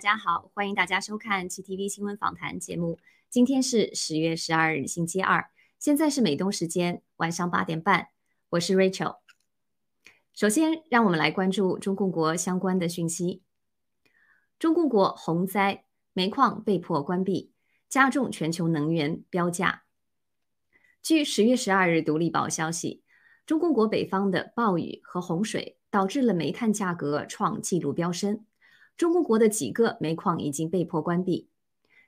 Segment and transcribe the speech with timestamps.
[0.00, 2.98] 大家好，欢迎大家收看 GTV 新闻访谈节目。
[3.28, 8.08] 今天是十月十二日，星期二，现在是美东时间晚上八点半。
[8.48, 9.18] 我是 Rachel。
[10.32, 13.42] 首先，让我们来关注中共国相关的讯息。
[14.58, 15.84] 中共国洪灾，
[16.14, 17.52] 煤矿被迫关闭，
[17.86, 19.82] 加重全球能源标价。
[21.02, 23.02] 据十月十二日《独立报》消息，
[23.44, 28.46] 中共国北方的暴雨和洪水导致了煤炭价格创纪录飙升。
[29.00, 31.48] 中共国的几个煤矿已经被迫关闭。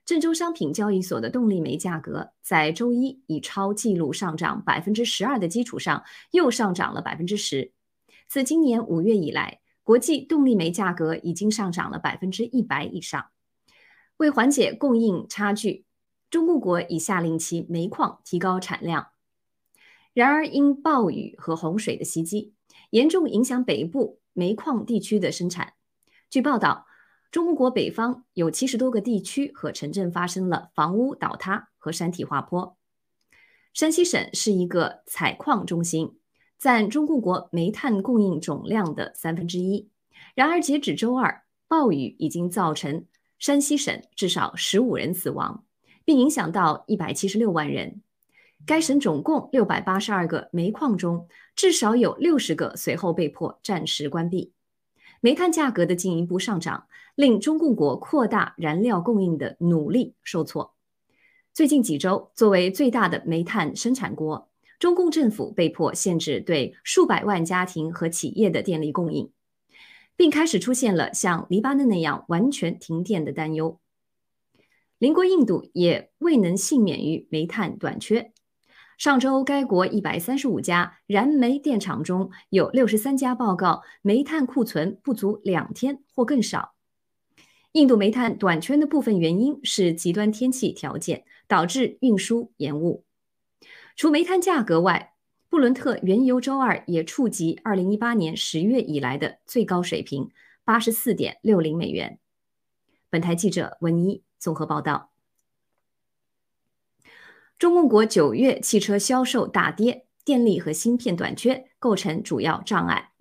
[0.05, 7.73] 郑州商品交易所的动力煤价格在周一以超纪录上涨百分之十二的基础上，又上涨了百分之十。
[8.29, 13.29] 自今年五月以来，国际动力煤价格已经上涨了百分之一百以上。
[14.19, 15.87] 为缓解供应差距，
[16.29, 19.07] 中共国已下令其煤矿提高产量。
[20.13, 22.53] 然而，因暴雨和洪水的袭击，
[22.91, 25.73] 严重影响北部煤矿地区的生产。
[26.33, 26.87] 据报道，
[27.31, 32.79] 中国北方有七十多个地区和城镇发生了房屋倒塌和山体滑坡。
[33.75, 36.17] 山西省是一个采矿中心，
[36.59, 39.91] 占中共国煤炭供应总量的三分之一。
[40.35, 43.05] 然而，截止周二，暴雨已经造成
[43.39, 45.67] 山西省至少十五人死亡，
[46.03, 48.01] 并影响到一百七十六万人。
[48.65, 54.55] 该省总共六百八十二个煤矿中，至少有六十个随后被迫暂时关闭。
[55.25, 60.75] 煤炭价格的进一步上涨，令中共国扩大燃料供应的努力受挫。
[61.55, 64.49] 最近几周，作为最大的煤炭生产国，
[64.81, 69.31] 中共政府被迫限制对数百万家庭和企业的电力供应，
[70.17, 73.79] 并开始出现了像黎巴嫩那样完全停电的担忧。
[74.99, 78.33] 邻国印度也未能幸免于煤炭短缺。
[78.99, 86.75] 上周，该国一百三十五家燃煤电厂中有六十三家报告煤炭库存不足两天或更少。
[87.73, 93.05] 印度煤炭短缺的部分原因是极端天气条件导致运输延误。
[93.97, 95.15] 除煤炭价格外，
[95.49, 100.31] 布伦特原油周二也触及二零一八年十月以来的最高水平，
[100.65, 102.19] 八十四点六零美元。
[103.11, 105.12] 本台记者文一综合报道。
[107.63, 113.13] 中共国九月汽车销售大跌，电力和芯片短缺构成主要障碍。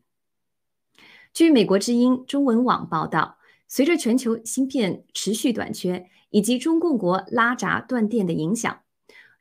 [1.31, 8.81] 据美国之音中文网报道，随着全球芯片持续短缺以及中共国拉闸断电的影响，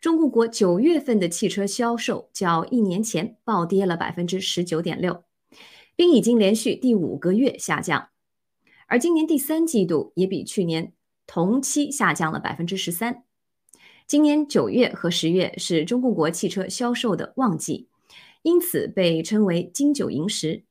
[0.02, 5.24] 中共国九月份的汽车销售较一年前暴跌了百分之十九点六，
[5.96, 8.10] 并已经连续第五个月下降。
[8.86, 10.92] 而今年第三季度也比去年
[11.26, 13.24] 同期下降了百分之十三。
[14.10, 17.86] 今年九月和十月是中共国汽车销售的旺季，
[18.42, 20.64] 因此被称为金九银十。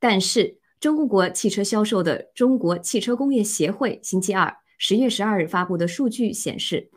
[0.00, 6.90] 但是，中共国汽车销售的中国汽车工业协会星期二十月十二日发布的数据显示，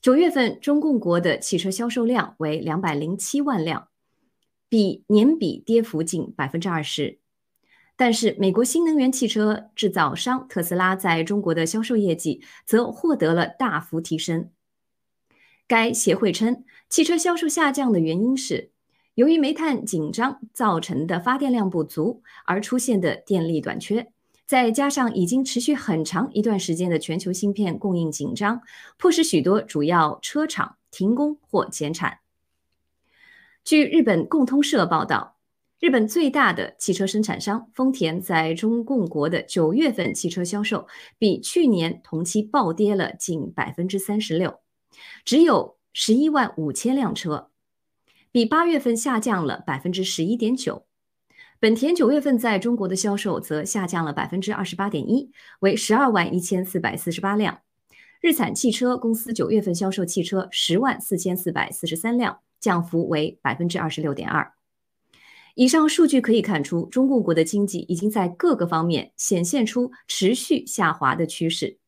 [0.00, 3.88] 九月份中共国的汽车销售量为两百零七万辆，
[4.70, 7.18] 比年比跌幅近百分之二十。
[7.94, 14.48] 但是，美国新能源汽车制造商特斯拉在中国的销售业绩则获得了大幅提升。
[15.70, 18.72] 该协会称，汽车销售下降的原因是
[19.14, 24.10] 由于煤炭紧张造成的发电量不足而出现的电力短缺，
[24.44, 28.62] 再加上已经持续很长一段时间的全球芯片供应紧张，
[28.98, 32.18] 迫使许多主要车厂停工或减产。
[33.62, 35.36] 据日本共通社报道，
[35.78, 44.58] 日本最大的汽车生产商丰田在中共国的九月份汽车销售比去年同期暴跌了近百分之三十六。
[45.24, 47.50] 只有十一万五千辆车，
[48.30, 50.86] 比八月份下降了百分之十一点九。
[51.58, 55.30] 本田九月份在中国的销售则下降了百分之二十八点一，
[55.60, 57.60] 为十二万一千四百四十八辆。
[58.20, 64.52] 日产汽车公司九月份销售汽车十万四千四百四十三辆，降幅为百分之二十六点二。
[65.56, 71.79] 以上数据可以看出，中共国的经济已经在各个方面显现出持续下滑的趋势。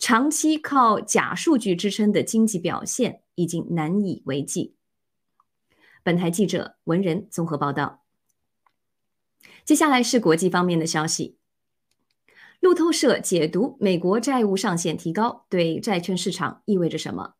[0.00, 4.74] 长期靠假数据支撑的经济表现已经难以为继。
[6.02, 8.02] 本台记者文仁综合报道。
[9.62, 11.36] 接下来是国际方面的消息。
[12.60, 17.34] 路透社解读美国债务上限提高对债券市场意味着什么？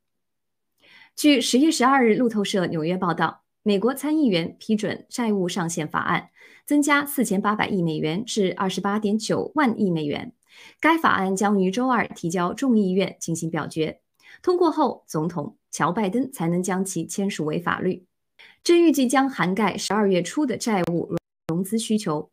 [1.17, 6.29] 据十月十二日路透社纽约报道，美国参议员批准债务上限法案，
[6.67, 10.35] 增加四千八百亿美元至二十八点九万亿美元。
[10.81, 14.01] 该法案将于周二提交众议院进行表决，
[14.43, 18.05] 通过后，总统乔拜登才能将其签署为法律。
[18.63, 21.15] 这预计将涵盖十二月初的债务
[21.49, 22.31] 融资需求，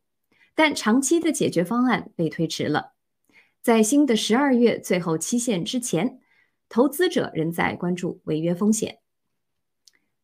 [0.56, 2.94] 但长期的解决方案被推迟了。
[3.62, 6.19] 在新的十二月最后期限之前，
[6.69, 9.00] 投资者仍在关注违约风险。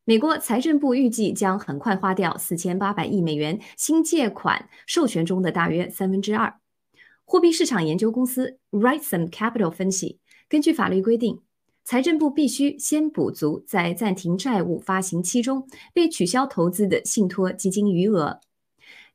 [0.05, 6.59] 美国财政部预计将很快花掉四千八百亿美元新借款授权中的大约三分之二。
[7.25, 11.39] 货币市场研究公司 Rightsome Capital 分析，根据法律规定，
[11.83, 18.39] 财政部必须先补足在暂停债务发行期中被取消投资的信托基金余额。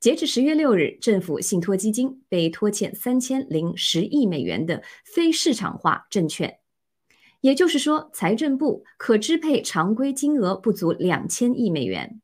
[0.00, 6.58] 截至十月六日，政府信托基金被拖欠三千零十亿美元的非市场化证券。
[7.40, 12.20] 也就是说，财政部可支配常规金额不足两千亿美元，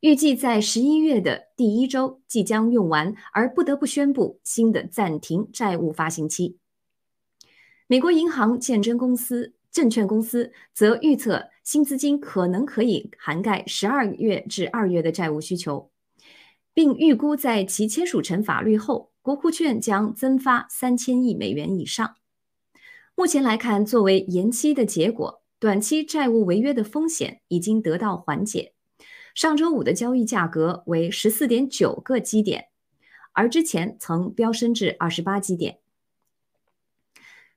[0.00, 6.58] 预计在十一月的第一周即将用完，而不得不宣布新的暂停债务发行期。
[7.86, 15.90] 美国银行鉴真公司证券公司则预测，新资金可能可以涵盖十二月至二月的债务需求，
[16.74, 22.16] 并预估在其签署成法律后，国库券将增发三千亿美元以上。
[23.14, 28.74] 目前来看，作为延期的结果，短期债务违约的风险已经得到缓解。
[29.36, 32.68] 上周五的交易价格为十四点九个基点，
[33.32, 35.78] 而之前曾飙升至二十八基点。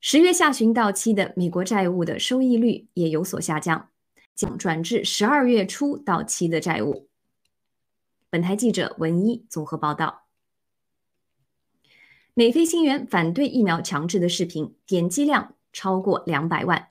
[0.02, 3.90] 十月下旬到期的美国债务的收益率也有所下降，
[4.36, 7.08] 将转至十二月初到期的债务。
[8.30, 10.26] 本台记者文一综合报道。
[12.34, 16.90] 美飞行员反对疫苗强制的视频点击量超过两百万。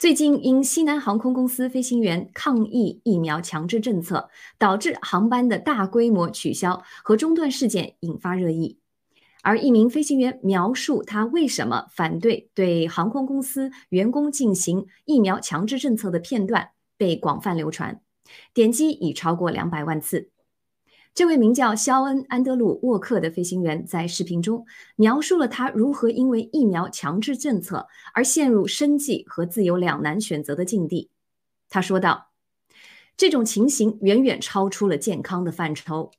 [0.00, 8.78] 最近，因西南航空公司飞行员抗议疫苗强制政策，导致航班的大规模取消和中断事件引发热议。
[9.42, 18.00] 而一名飞行员描述他为什么反对对航空公司员工进行疫苗强制政策的片段被广泛流传，
[18.54, 20.30] 点击已超过两百万次。
[21.12, 24.64] 这位名叫肖恩·安德鲁·沃克的飞行员在视频中
[24.96, 31.10] 描述了他如何因为疫苗强制政策而陷入生计和自由两难选择的境地。
[31.68, 32.30] 他说道
[33.18, 36.12] ：“这种情形远远超出了健康的范畴。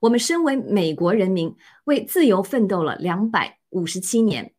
[0.00, 4.52] 我们身为美国人民，为自由奋斗了两百五十七年，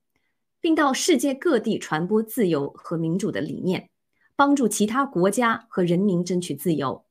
[0.62, 3.90] 并到世界各地传播自由和民主的理念，
[4.36, 7.03] 帮助其他国家和人民争取自由。”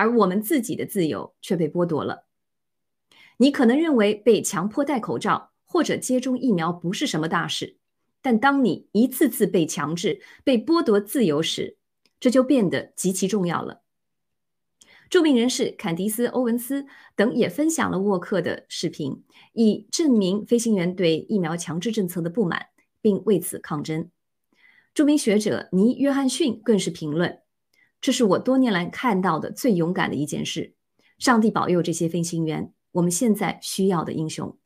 [0.00, 2.24] 而我们自己的自由却被剥夺了。
[3.36, 7.76] 你可能认为被强迫戴口罩或者接种疫苗不是什么大事，
[8.22, 11.76] 但当你一次次被强制、被剥夺自由时，
[12.18, 13.82] 这就变得极其重要了。
[15.10, 22.68] 著名人士坎迪斯·欧文斯等也分享了沃克的视频，以证明飞行员对疫苗强制政策的不满，
[23.02, 24.08] 并为此抗争。
[24.94, 27.40] 著名学者尼·约翰逊更是评论。
[28.00, 30.74] 这是我多年来看到的最勇敢的一件事。
[31.18, 34.56] 上帝保佑这些飞行员，我们现在需要的英雄。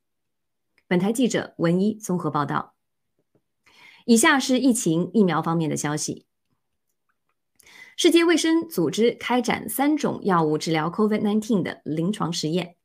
[0.86, 2.74] 本台记者文一综合报道。
[4.04, 6.26] 以下是疫情疫苗方面的消息：
[7.96, 12.76] 世界卫生组织开展三种药物治疗 COVID-19 的临床实验。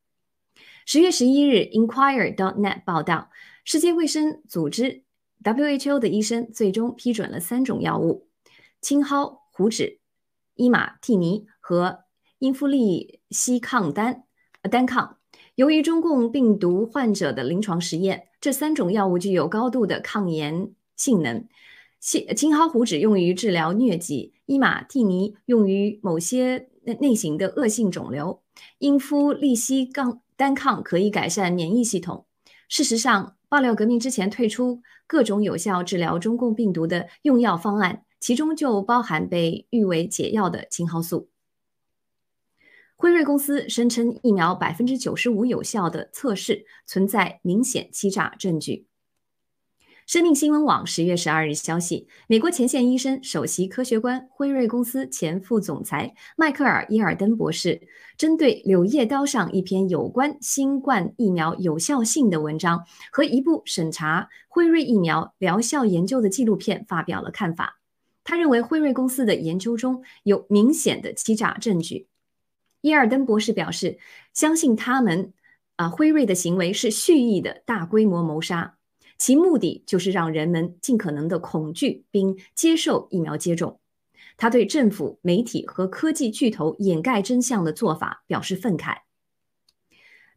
[0.85, 3.29] 十月十一日，Inquirer.net 报道，
[3.63, 5.03] 世界卫生组织
[5.43, 8.27] WHO 的医生最终批准了三种药物：
[8.81, 9.98] 青蒿、胡芷。
[10.59, 11.99] 伊马替尼和
[12.39, 14.25] 英夫利西抗单
[14.69, 15.15] 单抗，
[15.55, 21.47] 由于中共病毒患者的临床实验，这三种药物具有高度的抗炎性能。
[22.01, 28.41] 青青蒿胡酯用于治疗疟疾，伊马替尼用于某些内类型的恶性肿瘤，
[28.79, 32.25] 英夫利西抗单抗可以改善免疫系统。
[32.67, 38.03] 事实上，爆料革命之前退出各种有效治疗中共病毒的用药方案。
[38.19, 41.29] 其中就包含被誉为解药的青蒿素。
[42.95, 48.87] 辉瑞公司声称疫苗百分之九十五有效的测试存在明显欺诈证据。
[50.05, 67.78] 生命新闻网十月十二日消息，美国前线医生、首席科学官、辉瑞公司前副总裁迈克尔·伊尔登博士，针对《柳叶刀》上一篇有关新冠疫苗有效性的文章和一部审查辉瑞疫苗疗效研究的纪录片发表了看法。
[68.29, 72.05] 他认为辉瑞公司的研究中有明显的欺诈证据。
[72.81, 73.97] 伊尔登博士表示，
[74.35, 75.33] 相信他们
[75.77, 78.77] 啊，辉瑞的行为是蓄意的大规模谋杀，
[79.17, 83.79] 其目的就是让人们尽可能的恐惧并接受疫苗接种。
[84.37, 88.97] 他对政府、媒体和科技巨头掩盖真相的做法表示愤慨。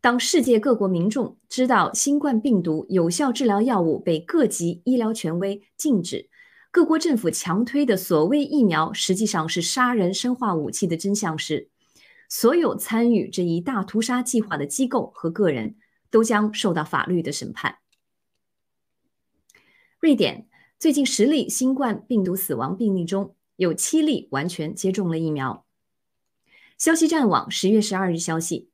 [0.00, 6.30] 当世界各国民众知道新冠病毒有效治疗药物被各级医疗权威禁止，
[6.72, 11.68] 各国政府强推的所谓疫苗，实际上是杀人生化武器的真相是，
[12.30, 15.76] 所有参与这一大屠杀计划的机构和个人
[16.10, 17.76] 都将受到法律的审判。
[20.00, 20.48] 瑞典
[20.78, 25.66] 最近十例新冠病毒死亡病例中有七例完全接种了疫苗。
[26.78, 28.70] 消息战网十月十二日消息，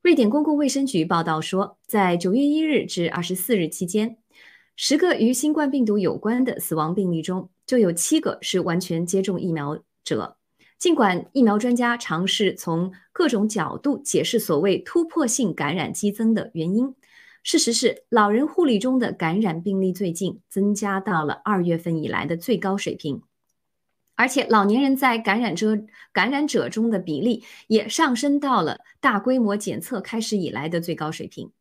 [0.00, 4.18] 瑞典公共卫生局报道说，在九月一日至二十四日期间，
[4.76, 10.36] 十个与新冠病毒有关的死亡病例中，就有七个是完全接种疫苗者。
[10.78, 16.94] 尽管疫苗专家尝试从各种角度解释所谓突破性感染激增的原因，
[17.44, 23.22] 事实是老人护理中的感染病例最近增加到了二月份以来的最高水平。
[24.16, 25.78] 而且，老年人在感染者
[26.12, 31.52] 感染者中的比例也上升到了大规模检测开始以来的最高水平。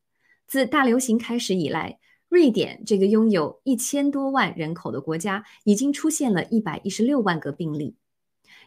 [0.48, 2.00] 自大流行开始以来，
[2.32, 7.98] 瑞典这个拥有一千多万人口的国家已经出现了一百一十六万个病例，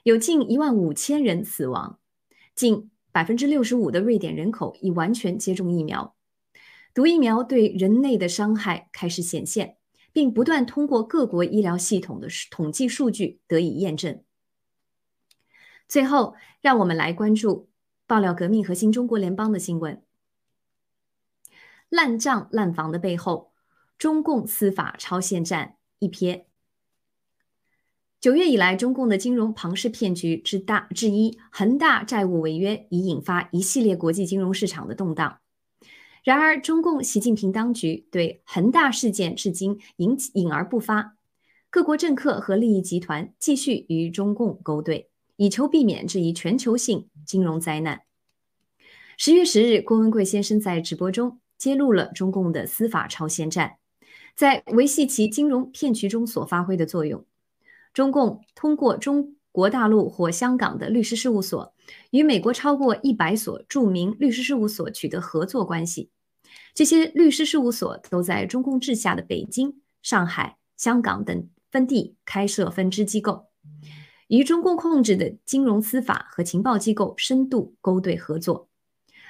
[0.02, 1.98] 有近一万五千人死亡。
[2.54, 6.14] 近百分之六十五的瑞典人口已完全接种疫苗。
[6.92, 9.78] 毒疫苗对人类的伤害开始显现。
[10.14, 14.22] 并不断通过各国医疗系统的统计数据得以验证。
[15.88, 17.68] 最后，让我们来关注
[18.06, 20.00] 爆料革命和新中国联邦的新闻：
[21.88, 23.50] 烂账烂房的背后，
[24.04, 26.44] 中共司法超限战一瞥。
[28.20, 35.38] 九月以来，中共的金融庞氏骗局之大之一——恒大债务违约，已引发一系列国际金融市场的动荡。
[36.22, 41.16] 然而，中共习近平当局对恒大事件至今隐隐而不发，
[41.70, 48.02] 各国政客和利益集团继续与中共勾兑，以求避免这一全球性金融灾难。
[49.16, 53.76] 十月十日，郭文贵先生在直播中揭露了中共的司法超限战
[54.34, 57.24] 在维系其金融骗局中所发挥的作用。
[57.92, 61.72] 中共通过中国大陆或香港的律师事务所，
[62.10, 66.10] 与美国超过一百所著名律师事务所取得合作关系。
[66.74, 73.46] 这些律师事务所都在中共治下的北京、上海、香港等分地开设分支机构，
[74.26, 78.68] 与中共控制的金融、司法和情报机构深度勾兑合作。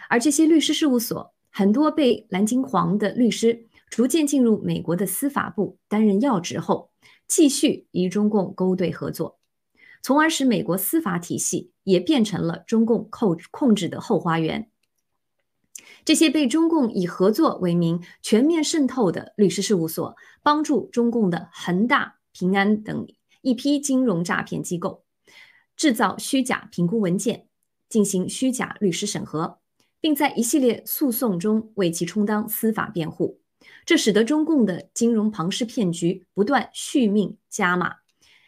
[0.08, 6.90] 而这些律师事务所很多被蓝金黄的律师逐渐进入美国的司法部担任要职后，
[7.28, 9.38] 继续与中共勾兑合作，
[10.02, 14.68] 从而使美国司法体系也变成了中共控控制的后花园。
[16.04, 23.06] 这些被中共以合作为名全面渗透的律师事务所，帮助中共的恒大、平安等
[23.42, 25.04] 一批金融诈骗机构
[25.76, 27.46] 制造虚假评估文件，
[27.88, 29.60] 进行虚假律师审核，
[30.00, 33.38] 并在一系列诉讼中为其充当司法辩护。
[33.86, 37.96] 这使得中共的金融庞氏骗局不断续命加码，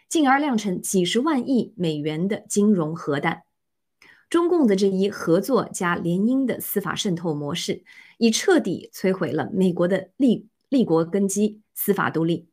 [0.09, 3.43] 进而酿成几十万亿美元的金融核弹。
[4.29, 7.85] 中共的这一合作加联姻的司法渗透模式，
[8.19, 12.49] 已彻底摧毁了美国的立立国根基——司法独立。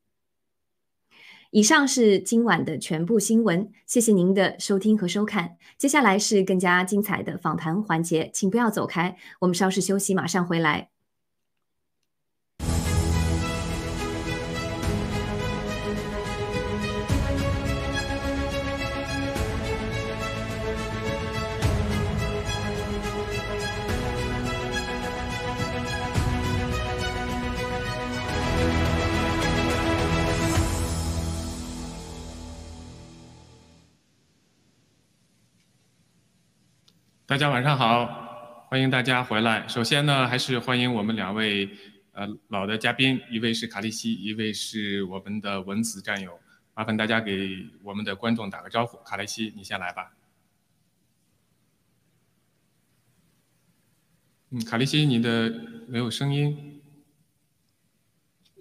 [1.49, 5.57] 以上是今晚的全部新闻，谢谢您的收听和收看。
[5.77, 10.92] 接下来是更加精彩的访谈环节，请不要走开，我们稍事休息，马上回来。
[37.33, 39.67] 大家晚上好，欢迎大家回来。
[39.67, 41.67] 首先呢，还是欢迎我们两位
[42.11, 46.39] 呃老的嘉宾，一位是卡利西，一位是我们的文子战友。
[46.75, 48.99] 麻烦大家给我们的观众打个招呼。
[48.99, 50.13] 卡利西，你先来吧。
[54.51, 55.49] 嗯，卡利西，你的
[55.87, 56.83] 没有声音。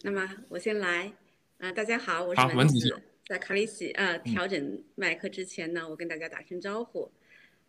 [0.00, 1.12] 那么我先来。
[1.58, 3.02] 啊，大家好，我是文子。
[3.26, 7.12] 在卡利西啊调整麦克之前呢，我跟大家打声招呼。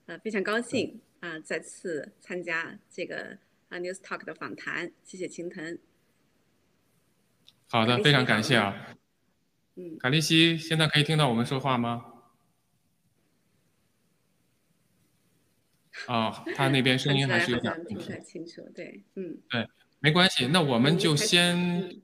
[0.05, 3.37] 呃，非常高兴啊，再次参加这个
[3.69, 5.79] 啊 News Talk 的访谈，谢谢青藤。
[7.69, 8.97] 好的，非常感谢啊。
[9.75, 12.05] 嗯，卡利西，现在可以听到我们说话吗？
[16.07, 19.65] 啊，他那边声音还是有点 不太清楚，对，嗯，对，
[19.99, 22.01] 没关系，那我们就先，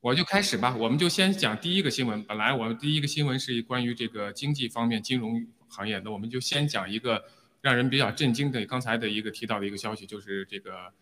[0.00, 2.22] 我就开始吧，我们就先讲第一个新闻。
[2.22, 5.44] 本来我们第一个新闻是关于这个经济方面金融。
[5.68, 7.22] 行业，那我们就先讲一个
[7.60, 10.92] 让人比较震惊的，刚才的一个提到的一个消息，就是这个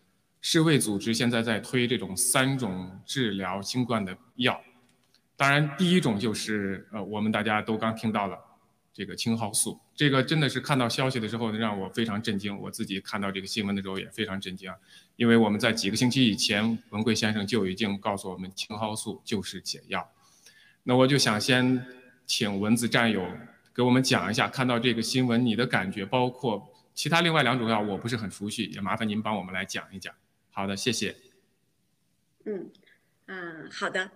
[0.41, 4.61] 世卫组织现在在推这种三种治疗新冠的药。
[5.35, 8.37] 当然，第一种就是呃，我们大家都刚听到了
[8.93, 14.71] 这个青蒿素，这个真的是看到消息的时候让我非常震惊，我自己看到这个新闻的时候也非常震惊，
[15.15, 20.07] 因为我们在几个星期以前，文贵先生就已经告诉我们青蒿素就是解药。
[20.83, 21.83] 那我就想先
[22.27, 23.25] 请文字战友
[23.75, 30.13] 给我们讲一下，看到这个新闻你的感觉，包括其他另外两种药我不是很熟悉，也麻烦您帮我们来讲一讲。
[30.51, 31.15] 好的，谢谢。
[32.45, 32.69] 嗯，
[33.25, 34.11] 嗯，好的。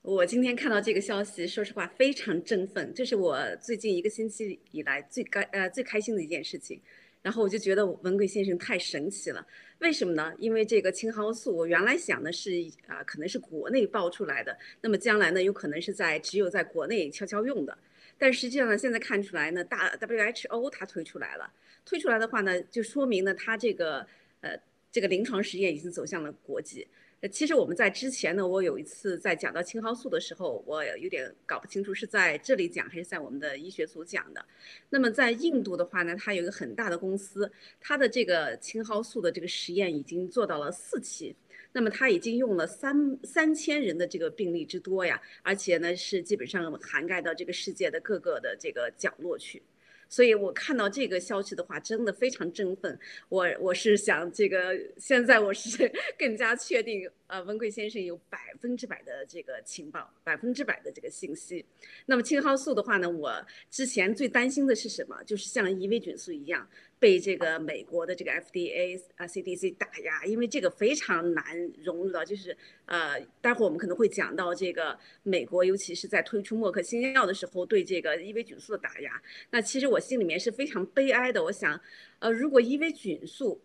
[0.00, 6.80] 我今天看到这个消息，说实话非常振奋，这是我最近一个星期以来最开呃最开心的一件事情。
[7.20, 9.46] 然后我就觉得文贵先生太神奇了，
[9.78, 10.32] 为什么呢？
[10.38, 12.50] 因为这个青蒿素，我原来想的是
[12.86, 17.76] 啊，可能是国内爆出来的，那么将来呢，有可能是在只有在国内悄悄用的。
[18.18, 21.52] 但实际上呢，现在看出来呢，大 WHO 它推出来了，
[21.84, 24.06] 推出来的话呢，就说明呢，它这个
[24.40, 24.58] 呃
[24.90, 26.86] 这个临床实验已经走向了国际。
[27.20, 34.44] 呃其实我们在之前呢，我有一次在讲到青蒿素的时候，我有点搞不清楚是在这里讲还是在我们的医学组讲的。
[34.90, 37.50] 那么在印度的话呢，它有一个很大的公司，
[37.80, 41.34] 它的这个青蒿素的这个实验已经做到了四期，
[41.74, 49.60] 那么他已经用了三三千人的这个病例之多呀，而且呢是基本上涵盖到这个世界的各个的这个角落去。
[50.08, 52.96] 所以我看到这个消息的话，真的非常振奋。
[53.28, 57.10] 我我是想，这个现在我是 更加确定。
[57.34, 61.66] 呃，文贵先生有百分之百的这个情报，百分之百的这个信息。
[62.06, 65.20] 那么青蒿素的话呢，我之前最担心的是什么？
[65.24, 66.64] 就是像伊维菌素一样
[66.96, 71.44] 被这个美国的这个 FDA 啊 CDC 打压，因为这个非常难
[71.82, 79.20] 融入到，就是呃，待会儿我们可能会讲到这个美国，尤其是在推出默克新药的时候对这个伊维菌素的打压。
[79.50, 81.42] 那其实我心里面是非常悲哀的。
[81.42, 81.80] 我想，
[82.20, 83.60] 呃，如果伊维菌素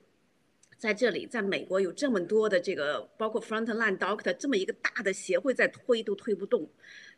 [0.80, 6.66] 在这里，在美国有这么多的这个，包括 Frontline Doctor 这么一个大的协会在推都推不动，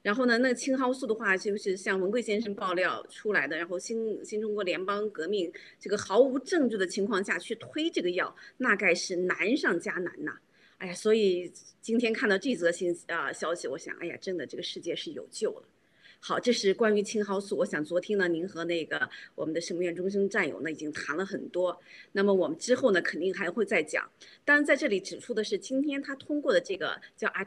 [0.02, 10.40] 然后呢，那青蒿素的话，就是像文贵先生爆料出来的，然后新新中国联邦革命这个毫无证据的情况下去推这个药，那该是难上加难呐！
[10.80, 15.64] 哎呀，所以今天看到这则信啊消息，我想，哎呀，真的这个世界是有救了。
[16.24, 17.58] 好，这是关于青蒿素。
[17.58, 21.76] 我想昨天呢，您和那个我们的圣母院中心战友呢，已经谈了很多。
[22.12, 24.08] 那么我们之后呢，肯定还会再讲。
[24.46, 27.44] 当然，在这里指出的是，今天他通过的这个叫阿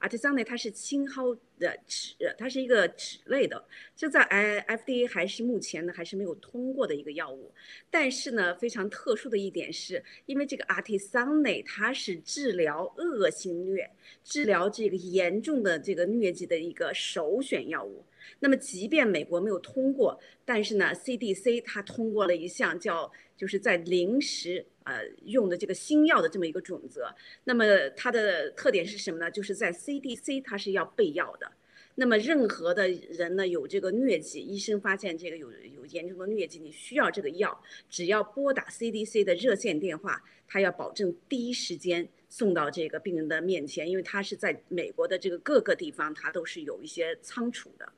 [0.00, 3.62] 阿替桑内它是青蒿的酯，它是一个酯类的，
[3.94, 7.52] 就在 I FDA 还是目前呢还是没有通过的一个药物。
[7.90, 13.86] 但是呢，非常特殊的一点是，因为这个阿替桑内它是治疗恶性疟、
[14.24, 18.04] 治疗这个严重的这个疟疾的一个首选药物。
[18.40, 27.14] 那么，即便美国没有通过，但是呢，CDC 它通过了一项叫就是在临时呃用的这个新药的这么一个准则。
[27.44, 27.64] 那么
[27.96, 29.30] 它的特点是什么呢？
[29.30, 31.50] 就是在 CDC 它是要备药的。
[31.96, 47.92] 那么任何的人呢有这个疟疾，医生发现这个有有严重的疟疾，你需要这个药，只要拨打 CDC 的热线电话，他要保证第一时间送到这个病人的面前，因为他是在美国的这个各个地方，他都是有一些仓储的。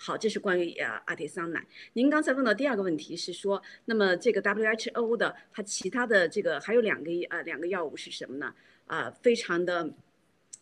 [0.00, 1.66] 好，这是关于呃阿替桑奶。
[1.94, 8.54] 您刚才问到第二个问题是说，那么这个 WHO 的它其他的这个还有两个呃两个药物是什么呢？
[8.86, 9.92] 啊，非常的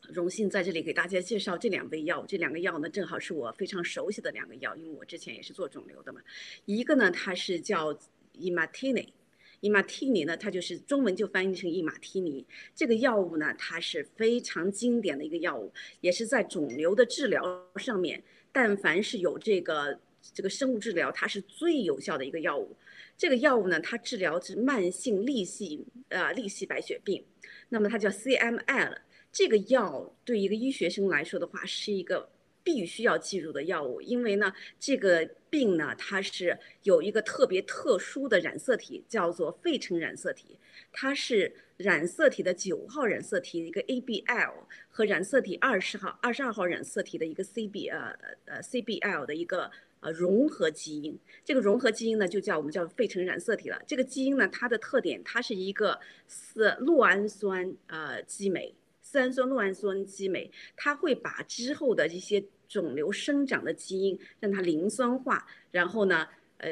[0.09, 2.25] 荣幸在这里给大家介绍这两味药。
[2.27, 6.21] 这两个药呢，正好是我非常熟悉的两个药，因为我之前也是做肿瘤的嘛。
[6.65, 7.97] 一个呢，它是叫
[8.33, 9.13] 伊马替尼，
[9.61, 12.47] 伊马替尼呢，它就是中文就翻译成伊马替尼。
[12.75, 15.71] 这个药物呢，它是非常经典的一个药物，
[16.01, 18.25] 也是在肿瘤的治疗上面。
[18.57, 20.01] 但凡是有这个
[20.33, 22.75] 这个生物治疗，它是最有效的一个药物。
[23.15, 27.23] 这个药物呢，它治疗是慢性粒细呃粒细白血病，
[27.69, 28.97] 那么它叫 CML。
[29.31, 32.31] 这个药对一个医学生来说的话，是一个
[32.67, 40.59] 必须要记住的药物，因为呢，这个病呢，它是有一个特别特殊的染色体，叫做费城染色体。
[40.91, 44.53] 它是染色体的九号染色体一个 ABL
[44.89, 51.17] 和染色体二十号、二十二号染色体的一个 CB 呃呃 CBL 的一个呃融合基因。
[51.45, 53.81] 这个融合基因呢，就叫我们叫费城染色体了。
[53.87, 66.27] 这个基因呢，它的特点，它是一个四酪氨酸呃激酶，四氨酸酪氨酸激酶，它会把之后的一些肿瘤生长的基因让它磷酸化，然后呢，
[66.59, 66.71] 呃。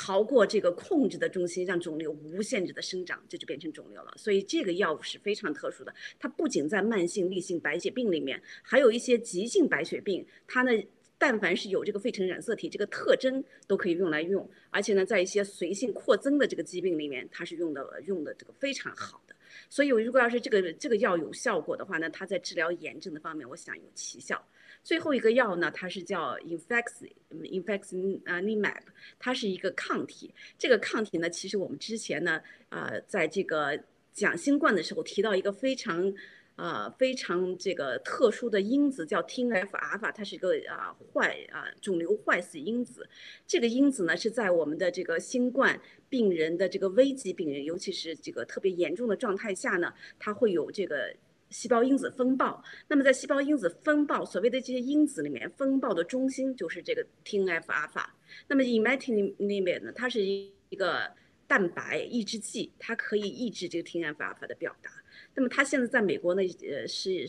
[0.00, 4.14] 逃过这个控制的中心，让肿瘤无限制的生长，这就变成肿瘤了。
[4.16, 10.70] 所以这个药物是非常特殊的，它不仅在慢性粒性白血病里面，还有一些急性白血病，它呢，
[11.18, 14.48] 但凡是有这个费城染色体这个特征，都可以用来用。
[14.70, 19.34] 而且呢，在一些随性扩增的这个疾病里面，它是用的用的这个非常好的。
[19.68, 24.40] 所以如果要是这个这个药有效果的话呢，它在治疗炎症的方面，我想有奇效。
[24.82, 26.84] 最后一个药呢，它是叫 infex
[27.30, 28.82] infeximab，
[29.18, 30.34] 它是一个抗体。
[30.58, 33.78] 这个抗体呢，其实我们之前呢，呃，在这个
[34.12, 36.14] 讲新冠的时候提到一个非常。
[36.60, 43.08] 呃，非常这个特殊的因子叫 TNF 阿尔法，它是一个啊坏啊肿瘤坏死因子。
[43.46, 51.14] 这个因子呢是在我们的这个新冠病人的这个危急病人，尤其是这个特别严重的状态下呢，它会有这个
[51.50, 52.62] 细胞因子风暴。
[52.88, 58.14] 那么在细胞因子风暴，所谓的这些因子里面，风暴的中心就是这个 TNF 阿尔法。
[58.46, 61.10] 那么 imatinib 呢，它是一个
[61.46, 64.90] 蛋白抑制剂，它可以抑制这个 TNF 阿尔法的表达。
[65.34, 67.26] 那么它现在在美国呢，呃，是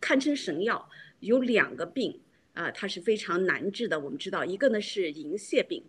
[0.00, 0.88] 堪称神药。
[1.20, 2.20] 有两个病
[2.52, 4.00] 啊，它是非常难治的。
[4.00, 5.84] 我们知道，一个呢是银屑病，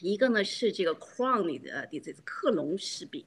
[0.00, 3.22] 一个呢是这个 Crohn 的 disease 克隆氏病。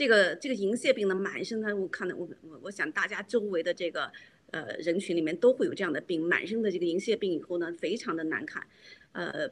[0.00, 4.10] 这个这个银屑病呢，满身的我看到我我我想大家周围的这个
[4.50, 8.66] 呃人群里面都会有这样的病，满身的这个银屑病以后呢，非常的难看，
[9.12, 9.46] 呃，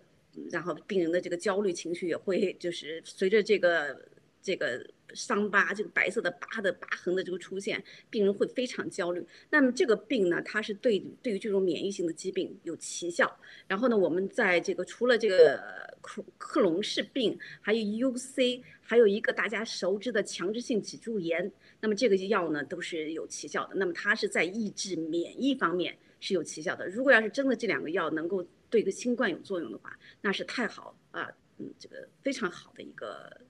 [0.50, 4.00] 然后病人的这个焦虑情绪也会就是随着这个
[4.42, 4.84] 这个。
[5.14, 9.26] 伤疤，这个白色的疤的疤痕的这个出现，病人会非常焦虑。
[9.48, 13.40] 那么这个病呢，它是对对于这种免疫性的疾病有奇效。
[13.66, 15.58] 然后呢，我们在这个除了这个
[16.02, 23.76] 克克隆氏病，还有 UC，还有一个大家熟知的强直性脊柱炎，那么这个药呢都是有奇效的。
[23.76, 26.86] 那么它是在抑制免疫方面是有奇效的。
[26.86, 33.40] 如果要是真的这两个药能够对个新冠有作用的话，那是太好啊，嗯，这个非常好的一个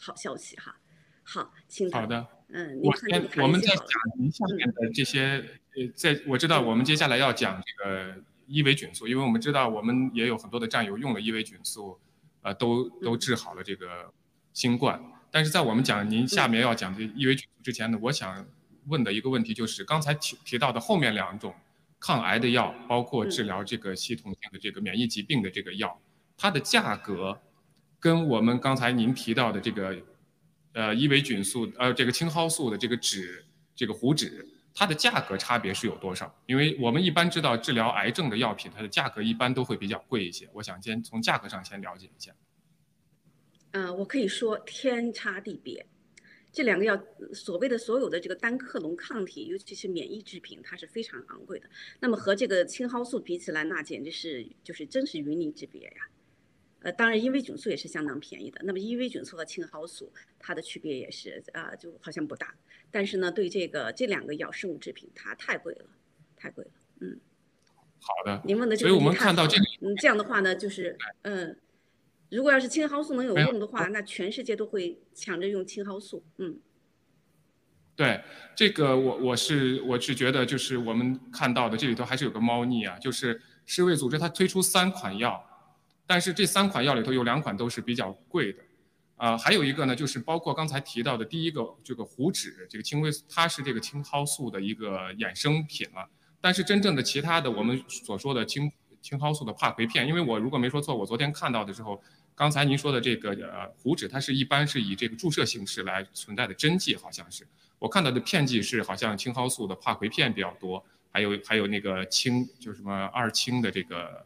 [0.00, 0.76] 好消息哈。
[1.22, 3.86] 好，请好的，嗯，我先我们在讲
[4.18, 5.44] 您下面的这些，
[5.76, 8.14] 呃，在我知道我们接下来要讲这个
[8.46, 12.00] 伊维菌素，因为我们知道我们也有很多的战友用了伊维菌素，
[12.40, 14.10] 呃，都都治好了这个
[14.54, 14.98] 新冠。
[15.30, 18.46] 但是在我们讲您下面要讲的伊维菌素之前呢，我想
[18.86, 21.54] 问的一个问题就是，刚才提提到的后面两种
[22.00, 26.00] 抗癌的药，包括治疗这个系统性的这个免疫疾病的这个药，
[26.38, 27.38] 它的价格
[27.98, 29.96] 跟我们刚才您提到的这个。
[30.74, 33.42] 呃，伊维菌素，呃，这个青蒿素的这个酯，
[33.74, 34.30] 这个糊酯，
[34.72, 36.32] 它的价格差别是有多少？
[36.46, 40.48] 因为我们一般知道治疗癌症的药品，它的价格一般都会比较贵一些。
[40.52, 42.32] 我想先从价格上先了解一下。
[43.72, 45.84] 嗯，我可以说天差地别。
[46.52, 46.96] 这两个药，
[47.32, 51.68] 所谓的所有的这个单克隆抗体，尤其是免疫制品，它是非常昂贵的。
[51.98, 56.08] 那么和这个青蒿素比起来，那简直是就是真是云泥之别呀。
[56.80, 58.60] 呃，当然，伊维菌素也是相当便宜的。
[58.62, 62.54] 那么，伊维菌素和青蒿素它的区别也是啊，就好像不大。
[62.90, 65.86] 但是呢，对这个这两个药生物制品，它太贵了，
[66.36, 66.70] 太贵了。
[67.00, 67.18] 嗯，
[68.00, 68.40] 好的。
[68.44, 71.58] 您问的这个，所以我们看到这个，嗯，这样的话呢，就是嗯，
[72.30, 76.22] 如果要是青蒿素能有用的话，那全世界都会抢着用青蒿素。
[76.36, 76.60] 嗯，
[77.96, 78.22] 对，
[78.54, 85.44] 这个我我是我是觉得，就是我们看到的这里头还是有个猫腻啊，就是世卫组织它推出三款药。
[86.08, 88.62] 但是这三款药里头有两款都是比较贵的，
[89.16, 96.08] 啊，还有一个呢，就是包括刚才提到的第一个这个糊酯，这个青蒿，它是这个青蒿素的一个衍生品了。
[96.40, 102.02] 但是真正的其他的我们所说的青青蒿素的帕回片，因为我如果没说错，我昨天看到的时候，
[102.34, 107.46] 刚才您说的这个呃糊酯，它是一般是以这个注射形式来存在的针剂，好像是
[107.78, 114.24] 我看到的片剂是好像青蒿素的帕回片比较多，还有还有那个青，就什么二氢的这个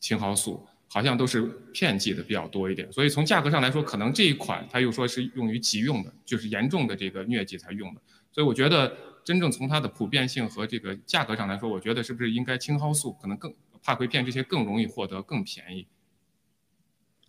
[0.00, 0.66] 青蒿素。
[0.92, 1.40] 好像都是
[1.72, 8.00] 片剂的比较多一点，所以从价格上来说，可能这一款它又说是用于急用的，就是严重的这个疟疾才用的。
[8.30, 15.86] 所以我觉得真正从它的普遍性和这个价格上来说，我觉得是不是应该青蒿素可能更帕回片这些更容易获得，更便宜？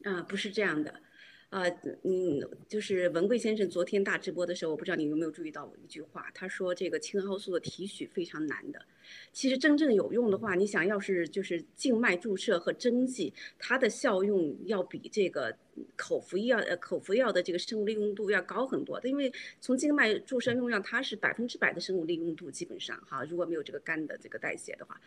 [0.04, 0.96] 啊，不是这样的。
[1.54, 1.70] 呃，
[2.02, 8.84] 嗯，就是文贵先生昨天大直播的时候，我不知道你有没有注意到我一句话，他说这个青蒿素的提取非常难的。
[9.34, 15.56] 其实真正有用的话，你想要是就是静脉注射和针剂，它的效用要比这个
[15.96, 19.10] 口服药呃口服药的这个生物利用度要高很多的。
[19.10, 25.00] 因为从静脉注射用药，它是百分之百的生物利用度，基本上哈，如果没有这个肝的这个代谢的话，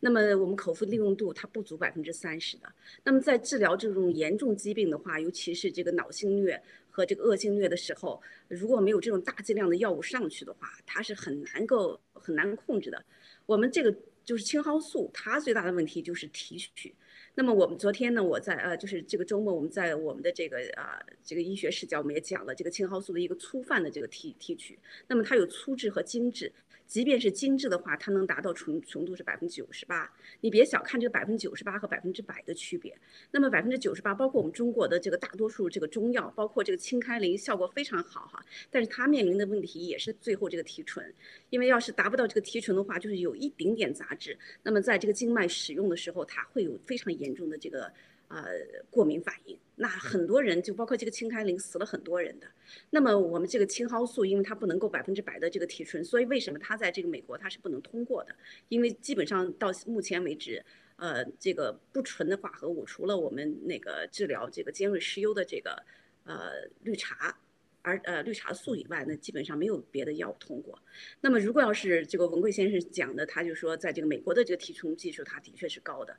[0.00, 2.70] 那么我们口服利用度它不足百分之三十的。
[3.04, 13.04] 那么在治疗这种严重疾病的话，尤其是这个脑性疟和这个恶性疟的时候，如果没有这种大剂量的药物上去的话，它是很难够很难控制的。
[13.46, 16.94] 我们这个就是青蒿素，它最大的问题就是提取。
[17.36, 24.78] 那么我们昨天呢，我在呃，就是这个周末，我们在我们的这个啊这个医学视角，我们也讲了这个青蒿素的一个粗泛的这个提提取。
[25.08, 26.52] 那么它有粗制和精制。
[26.86, 30.10] 即便是精致的话，它能达到纯纯度是百分之九十八。
[30.40, 32.96] 你别小看这个百分之九十八和百分之百的区别。
[33.30, 38.44] 那么百分之九十八，包括我们中国的这个大多数这个中药，包括这个清开灵，效果非常好哈。
[38.70, 41.12] 但是它面临的问题也是最后这个提纯，
[41.50, 47.92] 因为要是达不到这个提纯的话，就是有一丁点杂质，那么在这个静脉使用的时候，它会有非常严重的这个。
[48.34, 48.50] 呃，
[48.90, 52.48] 过敏反应，那很多人就包括这个清开灵死了很多人的。
[52.90, 58.34] 那么我们这个青蒿素，因为它不能够百分之百的这个提纯，所以为什么它在这个美国它是不能通过的？
[58.70, 60.64] 因为基本上到目前为止，
[60.96, 65.80] 呃，这个不纯的化合物，除了我们那个治疗这个尖锐湿疣的这个
[66.24, 67.38] 呃绿茶，
[67.82, 70.76] 而呃绿茶素以外，那基本上没有别的药物通过。
[71.20, 76.16] 那么如果要是这个文贵先生讲的，他就说在这个美国的这个提纯技术，它的确是高的。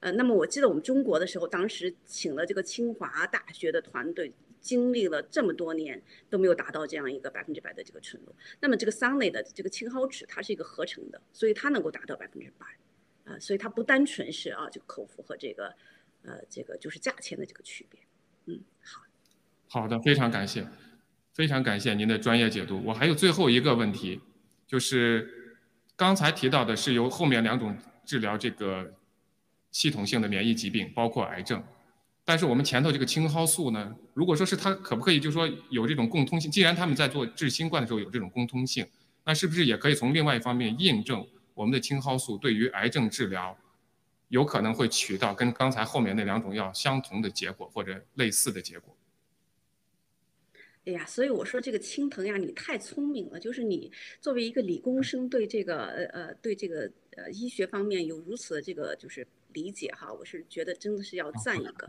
[0.00, 4.30] 呃，那么我记得我们中国的时候，当时请了这个清华大学的团队，
[4.60, 8.34] 经历了这么多年都没有达到这样一个百分之百的这个纯度。
[8.60, 12.66] 那么这个桑内的这个青蒿酯，它是一个合成的，所以它能够达到百分之百，
[13.24, 15.74] 啊，所以它不单纯是啊，就口服和这个，
[16.22, 17.98] 呃，这个就是价钱的这个区别。
[18.44, 19.02] 嗯，好，
[19.68, 20.68] 好的，非常感谢，
[21.32, 22.82] 非常感谢您的专业解读。
[22.84, 24.20] 我还有最后一个问题，
[24.66, 25.56] 就是
[25.96, 28.92] 刚才提到的是由后面两种治疗这个。
[29.76, 31.62] 系统性的免疫疾病包括癌症，
[32.24, 36.50] 但是我们前头这个青蒿素呢，如果说是它可不可以，就说有这种共通性？
[36.50, 38.86] 既然他们在做治新冠的时候有这种共通性，
[39.26, 43.54] 那是不是也可以从另外一方面印证我们的青蒿素对于癌症治疗
[44.28, 48.96] 有可能会取到跟刚才后面那两种药相同的结果或者类似的结果？
[50.86, 59.26] 哎呀，所以我说这个青藤呀，你太聪明了，就是你作为一个理工生，对这个呃呃对这个呃医学方面有如此的这个就是。
[59.56, 61.86] 理解哈，我是觉得真的是要赞一个，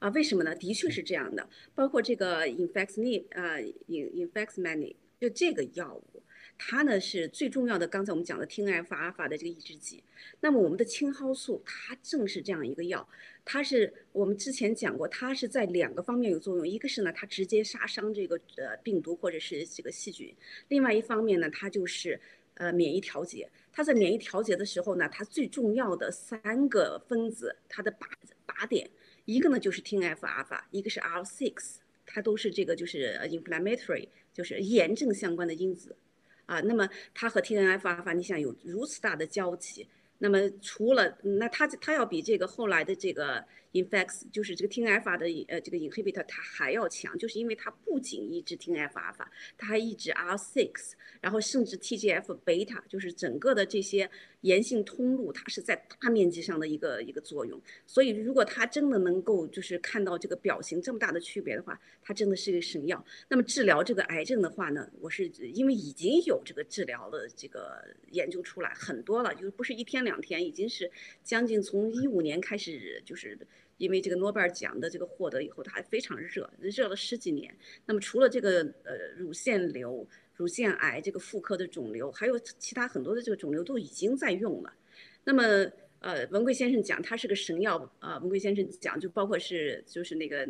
[0.00, 0.52] 啊，为什么呢？
[0.56, 6.22] 的确是这样的，包括这个 infexni 啊，in infexmany，就这个药物，
[6.58, 7.86] 它呢是最重要的。
[7.86, 10.02] 刚才我们讲的 TNF 阿尔法的这个抑制剂，
[10.40, 13.08] 那么我们的青蒿素它正是这样一个药，
[13.44, 20.34] 它是我们之前讲过，它是在两个方面有作用，一个是呢它直接杀伤这个呃病毒或者是这个细菌，
[20.68, 22.20] 另外一方面呢它就是
[22.54, 23.50] 呃免疫调节。
[23.72, 28.06] 它在免疫调节的时候呢，它最重要的三个分子，它的靶
[28.46, 28.88] 靶点，
[29.24, 31.54] 一个呢就是 TNF 阿尔法，一个是 IL6，
[32.06, 35.96] 它都是这个就是 inflammatory，就是炎症相关的因子，
[36.46, 39.88] 啊，那么它和 TNF 阿尔法，你想有如此大的交集，
[40.18, 43.44] 那么除了那它它要比这个后来的这个。
[43.74, 50.70] Infex 就是这个 TNF 的呃这个 inhibitor 它还要强，就是因为它不仅抑制 TNF 阿尔法，它还抑制 IL6，
[51.20, 54.08] 然后甚至 TGF beta，就是整个的这些
[54.42, 57.60] 炎性通路，它是在大面积上的一个一个作用。
[57.84, 63.04] 所以如果它真的能够就是看到这个表型这么大的区别的话，它真的是一个神药。
[63.28, 70.88] 那么治疗这个癌症的话呢，我是因为已经有这个治疗的这个研究出来很多了，就是不是一天两天，已经是
[71.24, 73.36] 将近从一五年开始就是。
[73.76, 77.54] 因为这个诺贝尔奖的这个获得以后，它还非常热，热了十几年。
[77.86, 84.72] 那么除了这个呃乳腺瘤、乳腺癌这个妇科的肿瘤，还有其他很多的这个肿瘤都已经在用了。
[85.24, 85.42] 那么。
[86.00, 90.46] 呃，文贵先生讲它是个神药，呃，文贵先生讲就包括是就是那个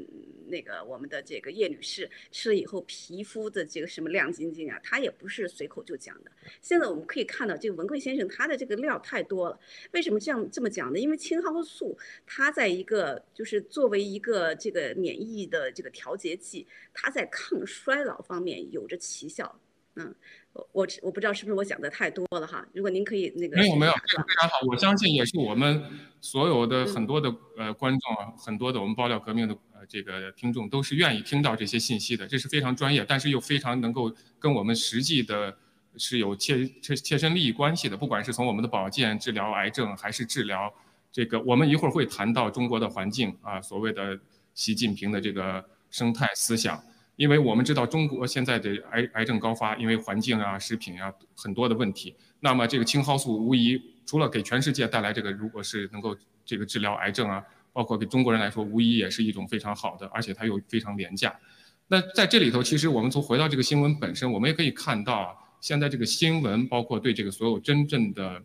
[0.48, 6.30] 那个我们的这个叶女士吃了以后皮肤的这个什么亮晶晶啊，她也不是随口就讲的。
[6.60, 9.58] 现在我们可以看到这个文贵先生他的这个料太多了。
[9.92, 10.98] 为什么这样这么讲呢？
[10.98, 19.60] 因为青蒿素它在一个就是作为一个这个免疫的这个调节剂，它在抗衰老方面有着奇效，
[19.96, 20.14] 嗯。
[20.70, 25.82] 我我不知道是不是我讲的太多了哈，如果您可以那个没有没有非常好，我相信也是我们
[26.20, 27.28] 所有的很多的
[27.58, 35.56] 呃观众啊，很多的我们爆料革命的呃这个听众都是愿意听到这些信息的，这是非常专业，但是又非常能够跟我们实际的
[35.96, 40.72] 是有切切切身利益关系的，不管是从我们的保健治疗癌症，还是治疗
[41.12, 44.18] 这个，我们一会儿会谈到中国的环境啊，所谓的
[44.54, 46.82] 习近平的这个生态思想。
[47.16, 52.12] 因为我们知道中国现在的癌癌症高发，因为环境啊、食品啊很多的问题。
[52.40, 57.40] 那么这个青蒿素无疑除了给全世界带来这个，如果是能够这个治疗癌症啊，
[57.74, 61.38] 包括给中国人来说，无疑也是一种非常好的，而且它又非常廉价。
[61.88, 68.42] 那在这里头，其实我们从回到这个新闻本身，我们也可以看到，现在这个新闻包括对这个所有真正的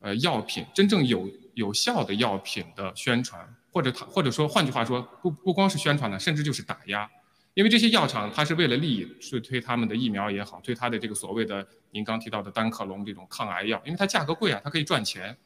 [0.00, 7.08] 呃药品、真正有有效的药品的宣传，或者它或者说换句话说，不不光是宣传了，甚至就是打压。
[7.54, 15.36] 因为这些药厂，它是为了利益去推他们的疫苗也好，推它的这个所谓的您刚提到的单克隆这种抗癌药，因为它价格贵啊，它可以赚钱。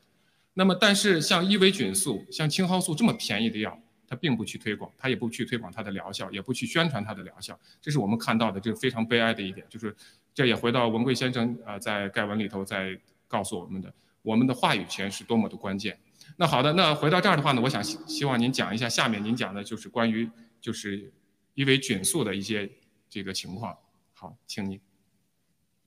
[0.54, 9.66] 那么，但是像伊维菌素、像青蒿素这么便宜的药，它并不去推广，它也不去推广它的疗效，也不去宣传它的疗效，这是我们看到的，这是非常悲哀的一点。
[9.70, 9.96] 就是
[10.34, 15.98] 这也回到文贵先生啊，在盖文里头在告诉我们的，我们的话语权是多么的关键。
[16.36, 21.10] 那好的，那回到这儿的话呢，我想希希望您讲一下下面您讲的就是关于就是
[21.54, 22.70] 伊维菌素的一些
[23.08, 23.76] 这个情况。
[24.12, 24.78] 好，请您。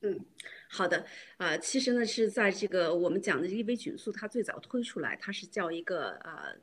[0.02, 0.20] 嗯，
[0.76, 1.06] 好的，
[1.38, 6.54] 啊，其实呢是在这个我们讲的伊维菌素，它最早推出来，它是叫一个呃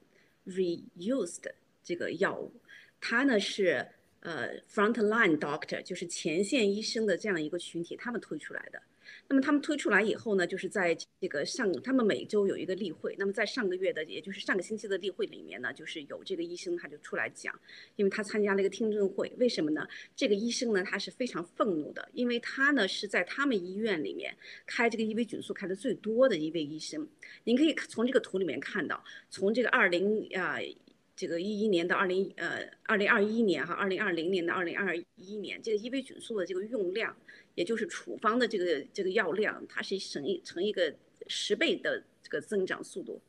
[0.45, 1.45] reused
[1.83, 2.53] 这个药物，
[3.01, 3.89] 它呢是
[4.21, 8.83] 呃 frontline doctor，就是前线医生的这样一个群体，他们推出来的。
[9.29, 13.15] 那么他们推出来以后呢，就是在这个上，他们每周有一个例会。
[13.19, 17.59] 那么在上个月的，也就是上个星期的例会里面呢，就是有这个医生他就出来讲，
[17.97, 19.33] 因为他参加了一个听证会。
[19.39, 19.87] 为什么呢？
[20.15, 24.37] 这个医生呢，他是非常愤怒的，因为他呢是在他们医院里面
[24.67, 27.09] 开这个伊维菌素开的最多的一位医生。
[27.45, 30.59] 您可以从这个图里面看到，从这个二零啊。
[31.23, 37.17] 这个一一年到二零呃二零二一年哈，二零二零年到二零二一年，这个伊维菌素的这个用量，
[37.55, 40.93] 也就是处方的这个这个药量，它是成一成一个
[41.29, 43.23] 十倍的这个增长速度。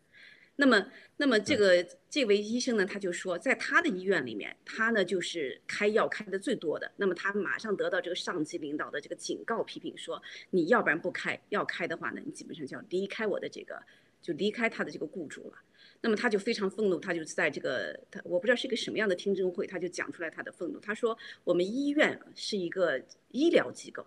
[0.56, 6.92] 那么，那么这个这位医生呢，他就说，在他的医院里面，他呢就是开药开的最多的。
[6.98, 13.80] 那么他马上得到这个上级领导的这个警告批评，说你要不然不开，要开的话呢，你基本上就要离开我的这个，
[14.20, 15.58] 就离开他的这个雇主了。
[16.06, 20.78] 那么他就非常愤怒，他就在这个他我不知道是一个什么样的听证会，他就讲出来他的愤怒。
[20.82, 24.06] 他说：“我们医院是一个医疗机构，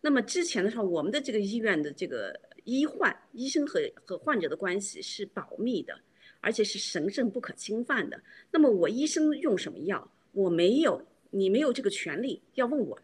[0.00, 2.34] 那么之前的时候，我们的这个医院的这个
[2.64, 5.96] 医患医生和和患者的关系是保密的，
[6.40, 8.20] 而且是神圣不可侵犯的。
[8.50, 11.00] 那么我医生用什么药，我没有，
[11.30, 12.98] 你没有这个权利要问我，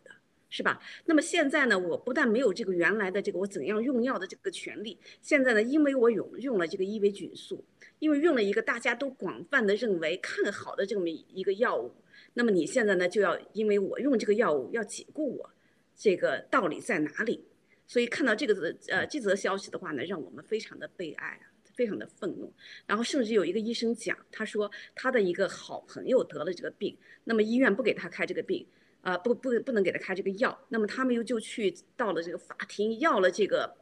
[0.56, 0.80] 是吧？
[1.04, 7.62] 那么现在呢，我不但没有这个原来的这个我怎样用药的这个权利，现在呢，因为我用用了这个伊维菌素。”
[7.98, 11.94] 因为用了一个大家都广泛的认为看好的这么一个药物，
[12.34, 15.50] 那么你现在呢就要因为我用这个药物要解雇我，
[15.94, 17.44] 这个道理在哪里？
[17.86, 22.52] 所以看到这个呃这则消息的话呢，让我们非常的悲哀啊，非常的愤怒。
[22.86, 26.94] 然后甚至有一个医生讲，他说他的一个好朋友得了这个病，
[27.24, 28.66] 那么医院不给他开这个病，
[29.06, 33.76] 啊不不不能给他开这个药，那么他们又就去到了这个法庭要了这个。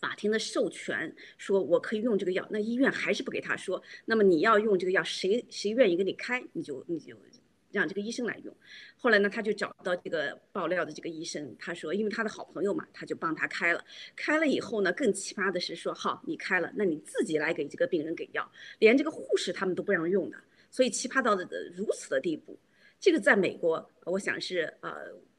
[0.00, 3.80] 法庭的授权说，我可以用这个药，那医院还是不给他说。
[4.04, 7.14] 那么你要用这个药，谁谁愿意给你开，你就你就
[7.70, 8.54] 让这个医生来用。
[8.96, 13.84] 后来呢，他就找到这个爆料的这个医生，他说，因为他的好朋友嘛，他就帮他开了。
[14.16, 18.50] 开了以后呢，更奇葩的是说，好，你开了，那你自己来给这个病人给药，
[18.80, 20.36] 连这个护士他们都不让用的。
[20.70, 21.46] 所以奇葩到的
[21.76, 22.58] 如此的地步，
[23.00, 24.94] 这个在美国，我想是呃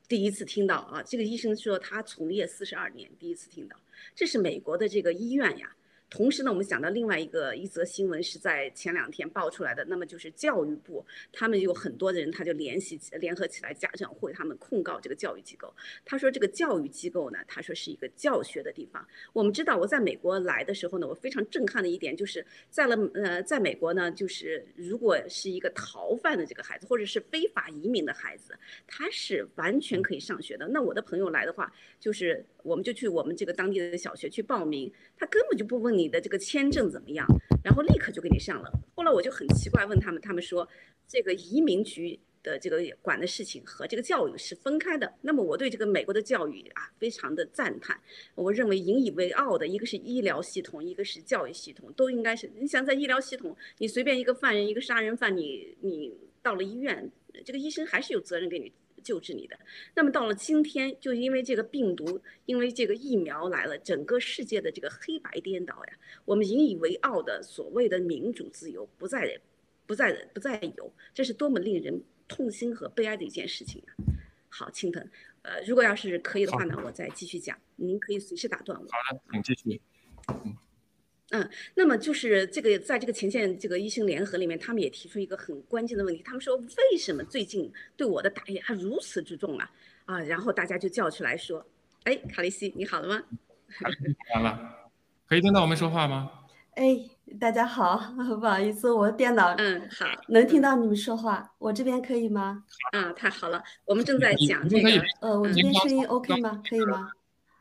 [0.08, 1.02] 第一次听到啊。
[1.04, 3.76] 这个医生说他从业四十二年，第一次听到。
[4.14, 5.76] 这是美国的这个医院呀。
[6.16, 15.74] 同时呢，我们想到另外一个一则新闻是在前两天爆出来的，那么就是教育部，他们有很多的人，他就联系联合起来家长会，他们控告这个教育机构。
[16.06, 19.06] 他说这个教育机构呢，他说是一个教学的地方。
[19.34, 28.58] 我们知道我在美国来的时候呢，我非常震撼的一点就是在了呃，在美国呢，就是如果是一个逃犯的这个孩子，或者是非法移民的孩子，
[28.88, 30.66] 他是完全可以上学的。
[30.70, 36.06] 那我的朋友来的话，就是我们就去我们这个当地的小学去报名，他根本就不问你。
[36.16, 37.28] 的这个签证怎么样？
[37.64, 38.72] 然后立刻就给你上了。
[38.96, 40.66] 后来我就很奇怪，问他们，他们说
[41.08, 45.14] 这个移民局的这个管的事情和这个教育是分开的。
[45.22, 48.00] 那么我对这个美国的教育啊，非常的赞叹。
[48.36, 52.50] 我认为引以为傲的一个是医疗系统，一个是教育系统，都应该是。
[52.56, 57.12] 你想在医疗系统，你随便一个犯人，一个杀人犯，你你到了医院，
[57.44, 58.72] 这个医生还是有责任给你。
[59.06, 59.58] 救治你的，
[59.94, 65.94] 那么到了今天，就因为这个病毒，因为这个疫苗来了，整个世界的这个黑白颠倒呀，
[66.26, 69.40] 我们引以为傲的所谓的民主自由不再，
[69.86, 73.94] 不再不再有，这是多么令人痛心和悲哀的一件事情啊！
[74.50, 75.08] 好，青藤，
[75.44, 78.86] 呃，如果要是可以的话呢，我再继续讲，您可以随时打断我。
[78.86, 79.80] 好的，请继续。
[80.44, 80.58] 嗯。
[81.36, 89.70] 嗯，那么就是这个，在这个前线这个医生联合里面，他们也提出一个很关键的问题，他们说为什么最近对我的打压还如此之重啊？
[90.06, 91.66] 啊，然后大家就叫出来说，
[92.06, 93.22] 哎，卡利西，你好了吗？
[94.34, 94.90] 好了，
[95.28, 96.32] 可以听到我们说话吗？
[96.76, 96.98] 哎，
[97.38, 97.98] 大家好，
[98.40, 102.64] 不好意思，我电脑嗯好，能听到你们说话，我这边可以吗？
[102.94, 106.62] 啊，太好了，我们正在讲这个，呃，我这边声音 OK 吗？
[106.70, 107.12] 可以吗？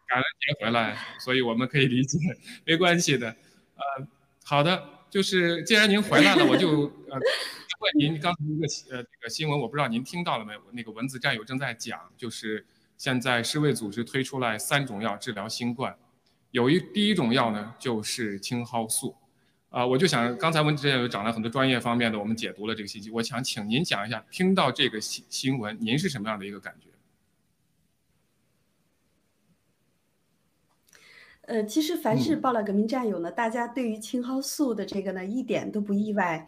[0.06, 2.18] 感恩节回来，所以我们可以理解，
[2.66, 3.34] 没关系的。
[3.76, 4.06] 呃，
[4.44, 7.18] 好的，就是既然您回来了，我就呃
[7.80, 8.66] 问您刚才一个
[8.96, 10.60] 呃这个新闻，我不知道您听到了没有？
[10.72, 12.64] 那个文字战友正在讲，就是
[12.96, 15.94] 现在世卫组织推出来三种药治疗新冠，
[16.52, 19.16] 有一第一种药呢就是青蒿素，
[19.70, 26.88] 啊，我就想刚才文之前有讲了很多专业方面的，我们解读了这个信息，我想请您讲一下，听到这个新新闻，您是什么样的一个感觉？
[31.46, 36.46] 呃，其实凡是报了革命战友呢，大家对于青蒿素的这个呢，一点都不意外。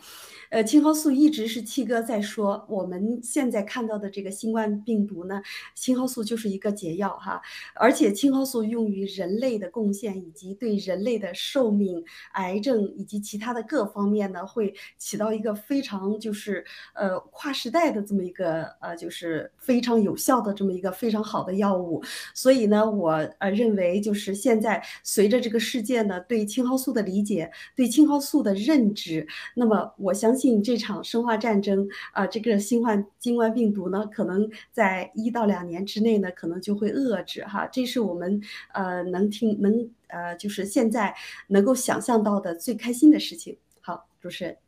[0.48, 5.42] 呃，青蒿素一直是七哥在说，我们现在看到的这个新冠病毒呢，
[5.74, 7.42] 青蒿素就是一个解药哈。
[7.74, 22.02] 而且青蒿素用于人类的贡献，以及对人类的寿命、癌症以及其他的各方面呢，会起到一个非常就是呃跨时代的这么一个呃就是非常有效的这么一个非常好的药物。
[22.34, 24.82] 所以呢，我呃认为就是现在。
[25.02, 37.66] 随着这个事件呢对青蒿素的理解，对青蒿素的认知，那么我相信这场生化战争啊，这个新冠新冠病毒呢，可能在一到两年之内呢，可能就会遏制哈。
[37.72, 38.40] 这是我们
[38.72, 41.14] 呃能听能呃就是现在
[41.48, 43.56] 能够想象到的最开心的事情。
[43.80, 44.65] 好，主持人。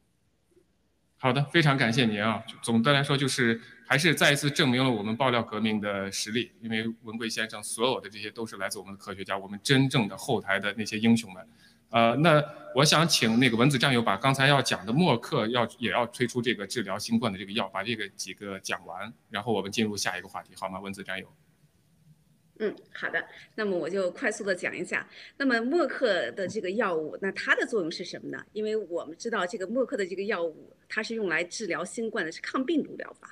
[1.19, 2.43] 好的，非常感谢您啊。
[2.63, 3.61] 总的来说就是。
[3.91, 11.43] 还是再一次证明了我们爆料革命的实力，因为文贵先生所有的这些都是来自我们的科学家，我们真正的后台的那些英雄们。
[11.89, 12.45] 呃，那
[12.75, 20.79] 我想请那个文子战友把刚才要讲的默克要也要推出这个治疗新冠的这个药，把这个几个讲完，然后我们进入下一个话题，好吗？
[20.79, 21.27] 文子战友。
[22.59, 23.25] 嗯，好的。
[23.55, 28.45] 那么我就快速的讲一下，那么默克的这个药物，那它的作用是什么呢？
[28.53, 33.31] 因为我们知道这个默克的这个药物，它是用来治疗新冠的，是抗病毒疗法。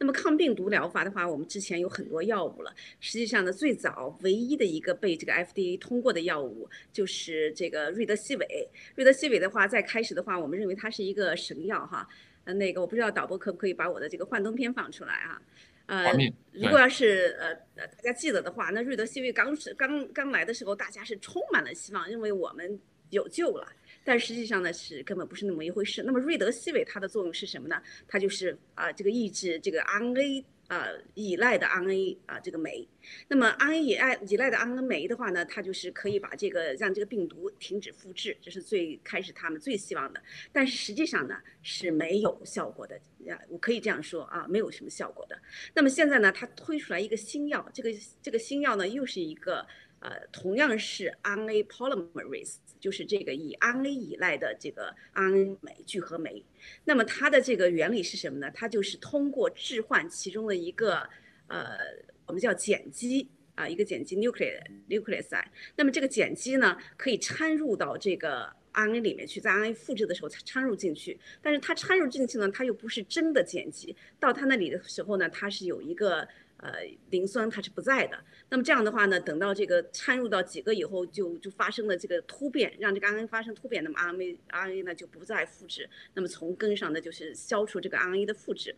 [0.00, 2.72] 那么抗病毒疗法的话，我们之前有很多药物了。
[3.00, 8.68] 实际上呢，最早唯一的一个被这个 FDA 通过的药物就是这个瑞德西韦。
[8.94, 12.08] 瑞德西韦的话，在开始的话，我们认为它是一个神药哈。
[12.44, 15.42] 呃，那个我不知道导播可不可以把我的这个幻灯片放出来啊？
[15.88, 16.12] 呃，
[16.52, 22.78] 如果要是呃呃大家记得的话，那瑞德西韦刚是刚刚来的时候，大家是充满了希望，认为我们
[23.10, 23.66] 有救了。
[24.04, 26.02] 但实际上呢，是根本不是那么一回事。
[26.02, 27.82] 那么瑞德西韦它的作用是什么呢？
[28.06, 32.88] 它就是啊，这个抑制这个 RNA 啊依赖的 RNA 啊这个酶。
[33.26, 40.22] 那么 RNA 依赖依赖的 RNA 酶的话呢，它就是可以把这个让这个病毒停止复制，这是最开始他们最希望的。
[40.52, 42.94] 但是实际上呢是没有效果的
[43.28, 45.36] 啊，我可以这样说啊，没有什么效果的。
[45.74, 47.90] 那么现在呢，它推出来一个新药，这个
[48.22, 49.66] 这个新药呢又是一个。
[50.00, 56.44] 呃，同样是 RNA polymerase，就是这个以 RNA 依赖的这个 RNA 酶聚合酶。
[56.84, 58.50] 那么它的这个原理是什么呢？
[58.54, 61.08] 它就是通过置换其中的一个
[61.48, 61.78] 呃，
[62.26, 65.44] 我们叫碱基啊，一个碱基 nucleus nucleus。
[65.76, 71.18] 那么这个碱基呢，可以掺入到这个 RNA 里面去，在 RNA 复制的时候掺入进去。
[71.42, 76.28] 但是它掺入进去呢，它又不是真的碱基，到它那里的时候呢，它是有一个。
[76.58, 76.72] 呃，
[77.10, 78.18] 磷酸它是不在的。
[78.50, 88.74] 那么这样的话呢，等到这个掺入到几个以后，就就发生了这个突变，让这个 RNA 发生突变，那么 RNA RNA 呢就不再复制，那么从根上呢就是消除这个 RNA 的复制。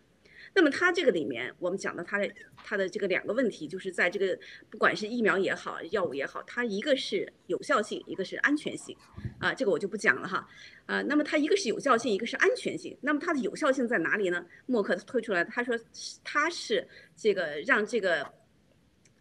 [0.55, 2.29] 那么它这个里面，我们讲到它的
[2.65, 4.39] 它的这个两个问题，就是在这个
[4.69, 8.97] 不管是疫苗也好，药物也好，它一个是有效性，一个是安全性，
[9.39, 10.47] 啊，这个我就不讲了哈，
[10.87, 14.45] 啊，那么它一个是有效性，一个是安全性，那么它的有效性在哪里呢？
[14.67, 15.79] 默克推出来，他说
[16.25, 16.87] 它是
[17.17, 18.40] 这个让这个。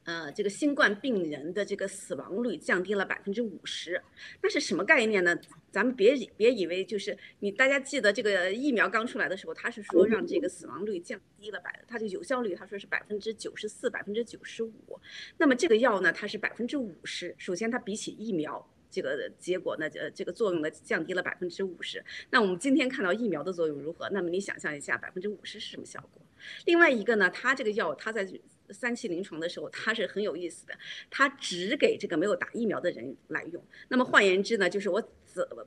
[0.10, 4.02] 呃，这个新冠病人的这个死亡率降低了百分之五十，
[4.42, 5.38] 那是什么概念呢？
[5.70, 15.00] 咱们别别以为就是你，大家记得这个疫苗刚出来的时候，他是说让这个死亡率降低了百，它的有效率他说是百分之九十四、百分之九十五。
[15.38, 17.36] 那么这个药呢，它是百分之五十。
[17.38, 22.04] 首先它比起疫苗这个结果呢，呃，这个作用呢降低了百分之五十。
[22.32, 24.10] 那我们今天看到疫苗的作用如何？
[24.10, 26.20] 那么你想象一下，百分之五十是什么效果？
[26.66, 28.28] 另外一个呢，它这个药它在。
[28.72, 30.74] 三期临床的时候，它是很有意思的，
[31.10, 33.64] 它只给这个没有打疫苗的人来用。
[33.88, 35.02] 那么换言之呢，就是我。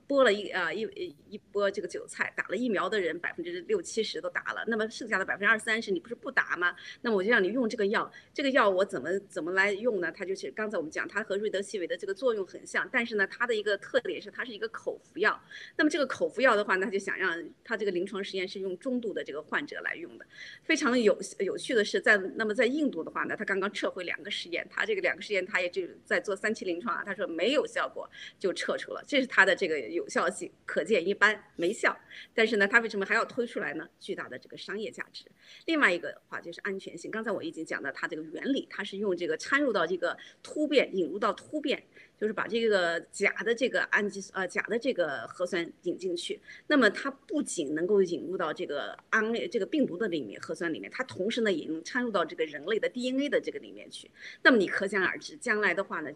[0.07, 0.81] 播了一啊一
[1.29, 6.75] 一波这个韭菜，打了疫苗的人百分之六七十都打了，那么剩下的百分之二三十你不是不打吗？
[7.01, 10.11] 那么我就让你用这个药，这个药我怎么怎么来用呢？
[10.11, 15.41] 它就是刚才我们讲，它和瑞德西韦的这个作用很像，但是呢，它的一个特点是它是一个口服药。
[15.77, 20.25] 那么这个口服药的话，那就想让它这个临床实验是用中度的这个患者来用的。
[20.63, 29.52] 非常有有趣的是，在那么在印度的话呢，他刚刚撤回两个实验，他这个两个实验他也就在做三期临床啊，他说没有效果就撤出了，这是他的。
[29.55, 31.97] 这个有效性可见一斑，没效。
[32.33, 33.87] 但是呢，它为什么还要推出来呢？
[33.99, 35.25] 巨大的这个商业价值。
[35.65, 37.09] 另外一个话就是安全性。
[37.11, 41.83] 刚才我已经讲到它这个原理，它是用这个掺入到这个突变，引入到突变。
[42.15, 54.09] 就是把这个假的这个氨基呃假的这个核酸引进去，那么它不仅能够引入到这个安这个病毒的里面核酸里面，它同时呢也能掺入到这个人类的 DNA 的这个里面去。
[54.41, 56.13] 那么你可想而知，将来的话呢，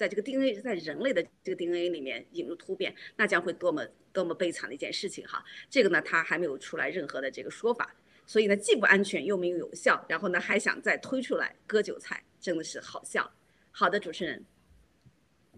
[0.00, 5.44] 在这个 DNA 在人类的这个 DNA 里面引入突变，那将会多么多么悲惨的一件事情哈。
[5.68, 7.94] 这个呢，它还没有出来任何的这个说法。
[8.24, 13.30] 所以呢，既不安全又没有有效，然后呢还想再推出来割韭菜，真的是好笑。
[13.72, 14.42] 好的，主持人。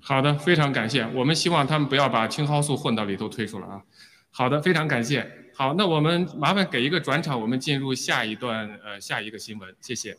[0.00, 1.08] 好的，非常感谢。
[1.14, 3.80] 我们希望他们不要把青蒿素混到里头推出来啊。
[4.32, 5.30] 好的，非常感谢。
[5.54, 10.18] 好，那我们麻烦给一个转场，我们进入下一段呃下一个新闻，谢谢。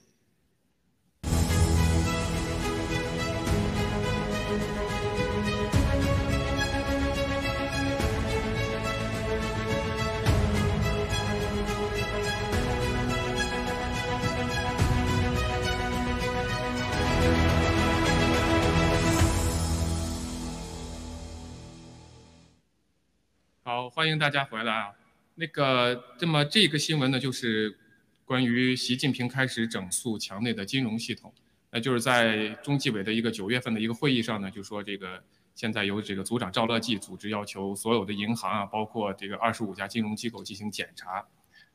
[23.76, 24.92] 好，欢迎大家回来啊。
[25.34, 27.76] 那个，那么这个新闻呢，就是
[28.24, 31.34] 关于习近平开始整肃墙内的金融系统。
[31.72, 35.24] 那就是在中纪委的一个九月份的一个会议上呢，就说这个
[35.56, 41.26] 现在由这个组长赵乐际组织要求所有的银行啊，包括这个二十五家金融机构进行检查，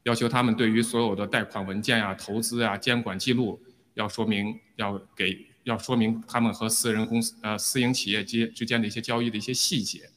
[0.05, 3.61] 要求他们对于所有的贷款文件啊、投资啊、监管记录
[3.95, 10.09] 要说明，要给要说明他们和私人公司呃私营企业之之间的一些交易的一些细节。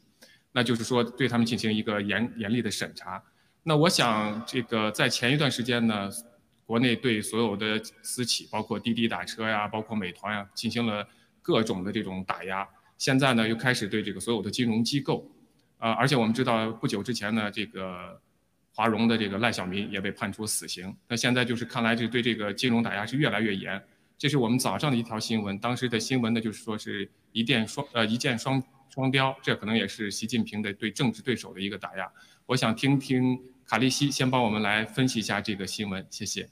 [0.54, 3.24] 那就是说，对他们进行一个严严厉的审查。
[3.64, 6.10] 那我想，这个在前一段时间呢，
[6.66, 11.08] 国内对所有的私企，包括滴滴打车呀，包括美团呀，进行了
[11.42, 12.68] 各种的这种打压。
[12.98, 15.30] 现在呢，又开始对这个所有的金融机构，
[15.78, 18.20] 啊，而且我们知道，不久之前呢，这个
[18.74, 20.94] 华融的这个赖小民也被判处死刑。
[21.08, 23.82] 那现在就是看来，这对这个金融打压是越来越严。
[24.18, 28.62] 这是我们早上的一条新闻，当时的新闻呢，就是说是一箭双呃一箭双。
[28.94, 32.12] 双标，这可能也是习近平的对政治对手的一个打压。
[32.46, 36.50] 我想听听卡利西先帮我们来分析一下这个新闻，谢谢。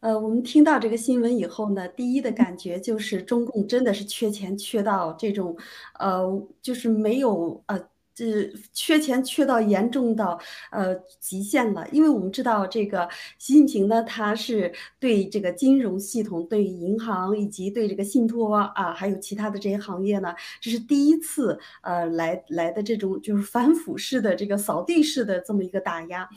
[0.00, 5.56] 呃，我们听到这个新闻以后呢，第一的感觉就是中共真的是缺钱缺到这种，
[5.98, 7.88] 呃，就是没有呃。
[8.14, 10.38] 这缺钱缺到严重到
[10.70, 13.08] 呃极限了，因为我们知道这个
[13.38, 26.28] 习近平呢，他是对这个金融系统、对银行以及对这个信托啊，还有其他的这些行业呢，这是第一次呃来来的这种就是反腐式的这个扫地式的这么一个打压。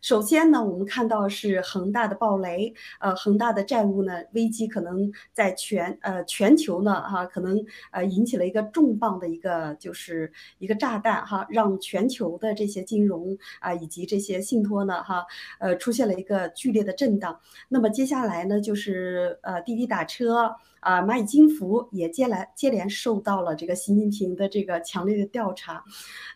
[0.00, 11.25] 首先呢，我们看到是恒大的暴雷，呃，恒大的债务呢危机可能在全呃全球呢哈，可能呃引起了一个重磅的一个就是一个炸弹。
[11.26, 15.26] 哈，让全球的这些金融啊，以及这些信托呢，哈，
[15.58, 17.38] 呃，出现了一个剧烈的震荡。
[17.68, 25.82] 那么接下来呢，就是呃，滴滴打车啊，蚂蚁金服也接来接连受到了这个习近平的这个强烈的调查。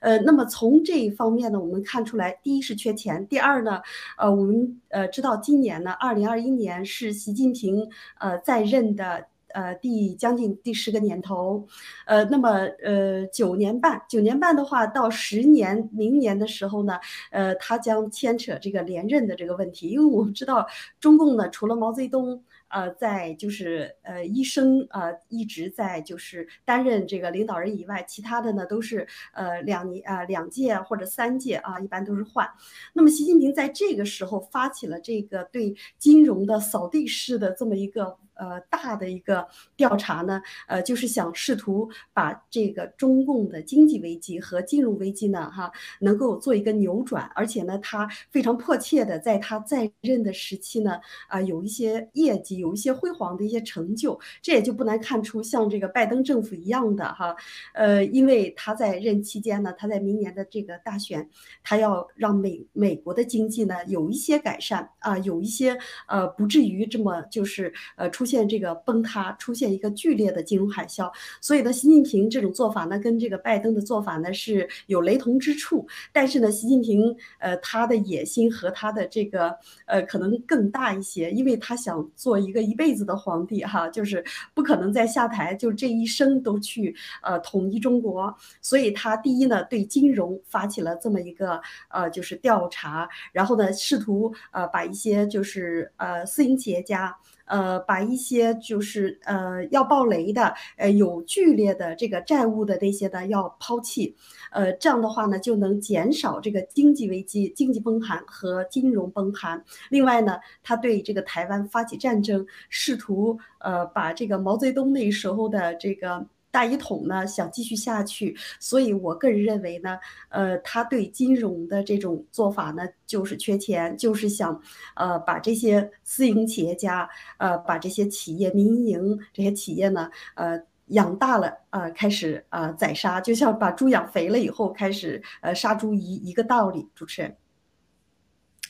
[0.01, 3.81] 呃，那么从这一方面呢，我们看出来，第一是缺钱，第二呢，
[4.19, 7.89] 呃，我们呃知道今年呢，二零二一年是习近平
[8.19, 9.29] 呃在任的。
[9.53, 11.67] 呃，第将近第十个年头，
[12.07, 12.51] 呃，那么
[12.83, 16.99] 呃九年半，九年半的话，到十年，明年的时候呢，
[17.31, 20.67] 呃，他将牵扯这个连任的这个问题，因为我们知道
[21.01, 32.49] 中共呢，除了毛泽东，呃，在就是呃一生呃一直在就是担任这个领导人以外，其他的呢都是呃两年啊两届或者三届啊，一般都是换。
[32.93, 38.17] 那么习近平在这个时候发起了这个对金融的扫地式的这么一个。
[38.41, 45.71] 呃，大的一个调查呢，呃，就是想试图把这个中共的经济危机和金融危机呢，哈，
[46.01, 57.37] 能够做一个扭转，而且呢，他非常迫切的在他在任的时期呢，啊，有一些业绩，有一些辉煌的一些成就，这也就不难看出，像这个拜登政府一样的哈，
[57.75, 61.29] 呃，因为他在任期间呢，他在明年的这个大选，
[61.63, 65.77] 他要让美美国的经济呢有一些改善啊，有一些
[66.09, 68.30] 呃，不至于这么就是呃出。
[68.31, 71.11] 现这个崩塌，出现一个剧烈的金融海啸，
[71.41, 75.87] 所以呢，习近平这种做法呢，跟这个拜登的做法呢是有雷同之处。
[76.13, 79.53] 但是呢，习近平呃他的野心和他的这个
[79.87, 84.25] 呃可能更大一些，因为他想做一个一辈子的皇帝哈，就是
[84.55, 88.33] 不可能再下台，就这一生都去呃统一中国。
[88.61, 97.17] 所以他第一呢，对金融发起了这么一个呃就是调查，然后呢，试图呃把一些就是呃私营企业家。
[97.51, 104.15] 呃，把一些就是呃要暴雷的，呃有剧烈的这个债务的那些呢要抛弃，
[104.53, 109.63] 呃这样的话呢就能减少这个经济危机、经济崩盘和金融崩盘。
[109.91, 116.27] 另外呢，他对这个台湾发起战争，试图呃把这个毛泽东那时候的这个。
[116.51, 119.99] 大一统呢想继续下去，所以我个人认为呢，
[120.31, 124.61] 呃，他对金融的这种做法呢，就是缺钱，就是想，
[124.97, 136.89] 呃，把这些私营企业家，呃，把这些企业民营这些企业呢，呃，养大了，呃，开始呃宰杀，就像把猪养肥了以后开始呃杀猪一一个道理。
[136.97, 137.37] 主持人，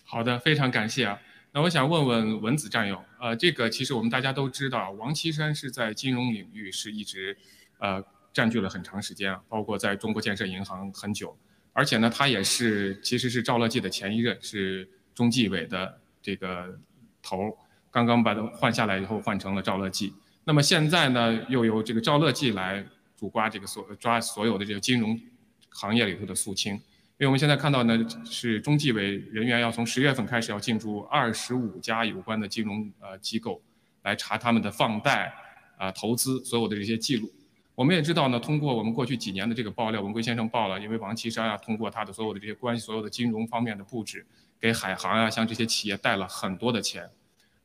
[0.05, 1.19] 好的，非常感谢啊。
[1.53, 7.39] 那我想问问文子战友，呃，这个其实我们大家都知道，王岐山是在金融领域是一直。
[7.81, 8.03] 呃，
[8.33, 11.37] 占据了很长时间啊，包括在中国建设银行很久，
[11.73, 16.79] 而且呢，他也是其实是赵乐际的前一任，是中纪委的这个
[17.23, 17.59] 头，
[17.91, 20.15] 刚刚把他换下来以后换成了赵乐际。
[20.45, 25.19] 那么现在呢，又由这个赵乐际来主抓这个所抓所有的这个金融
[25.71, 26.81] 行业里头的肃清，因
[27.21, 33.63] 为我们现在看到呢，是中纪委人员要从十月份开始要进驻二十五家有关的金融呃机构，
[34.03, 35.33] 来查他们的放贷
[35.79, 37.31] 啊投资所有的这些记录。
[37.81, 44.27] 我们也知道呢，通过我们过去几年的这个爆料，文贵先生报了，因为王岐山啊，通过他的所有的这些关系，所有的金融方面的布置，
[44.61, 47.09] 给海航啊，像这些企业贷了很多的钱，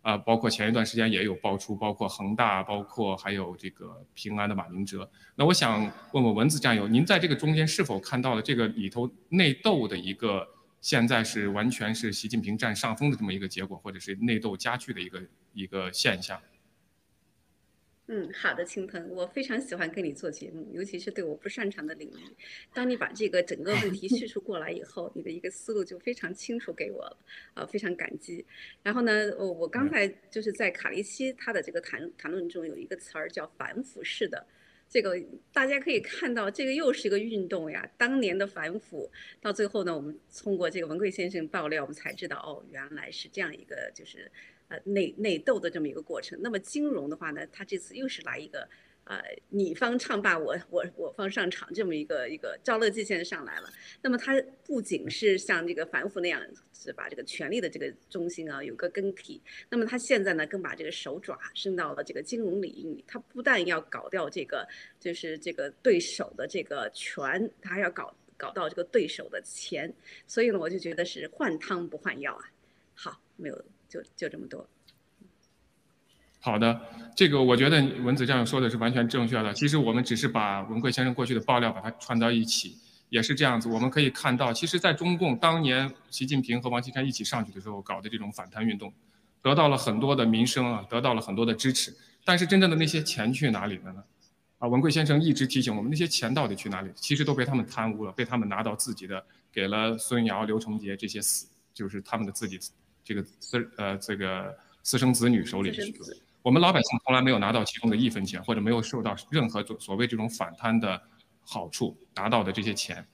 [0.01, 5.11] 啊，包括前一段时间也有爆出，包括恒大，包括还有这个平安的马明哲。
[5.35, 5.81] 那我想
[6.13, 10.47] 问问文字战友，您在这个中间是否看到了这个里头内斗的一个
[10.79, 16.39] 现在是完全是习近平占上风的这么一个结果，或者是内斗加剧的一个一个现象？
[18.07, 22.35] 嗯，好的，青藤，我非常喜欢跟你做节目，尤其是对我不擅长的领域。
[22.71, 27.17] 当你把这个整个问题叙述过来以后，你的一个思路就非常清楚给我了，
[27.55, 28.45] 啊，非常感激。
[28.83, 34.45] 然后呢，我我刚才就是在卡利西他的这个谈谈论中有一个词儿叫反腐式的，
[34.87, 35.19] 这个
[35.51, 37.89] 大家可以看到，这个又是一个运动呀。
[37.97, 44.31] 当年的反腐到最后呢，我们通过这个文贵先生爆料，我们才知道哦，原来是这样一个就是。
[44.67, 46.39] 呃，内内斗的这么一个过程。
[46.41, 48.67] 那么金融的话呢，它这次又是来一个，
[49.03, 53.69] 呃，你方唱罢我我我方上场这么一个一个赵乐际现在上来了。
[54.01, 54.33] 那么它
[54.65, 56.41] 不仅是像这个反腐那样
[56.73, 59.39] 是把这个权力的这个中心啊有个更替，
[59.69, 63.03] 那么它现在呢更把这个手爪伸到了这个金融领域。
[63.07, 64.67] 它不但要搞掉这个
[64.99, 69.93] 就是这个对手的这个权，它还要搞搞到这个对手的钱。
[70.25, 72.49] 所以呢，我就觉得是换汤不换药啊。
[72.95, 73.65] 好，没有。
[73.95, 74.67] 就就这么多。
[76.39, 76.79] 好的，
[77.15, 79.53] 这个我觉得文子这样说的是完全正确的。
[79.53, 82.77] 其实我们只是把文贵先生过去的爆料把它串到一起，
[83.09, 83.67] 也是这样子。
[83.67, 88.93] 我们可以看到，其实，在中共当年习近平和王岐山一起上去的时候搞的这种反贪运动，
[89.41, 91.91] 得到了很多的民生啊，得到了很多的支持。
[92.23, 94.03] 但是真正的那些钱去哪里了呢？
[94.59, 96.91] 啊，文贵先生一直提醒我们，那些钱到底去哪里？
[96.95, 102.59] 其实都被他们贪污了，被他们拿到自己的，给了孙瑶、刘成杰这些死，就是他们的自己。
[103.05, 104.53] 这个私呃这个
[104.83, 105.71] 私生子女手里
[106.41, 111.01] 我们老百姓从来没有拿到其中的一分钱，或者没有受到任何所所谓这种反贪的
[111.43, 113.05] 好处拿到的这些钱，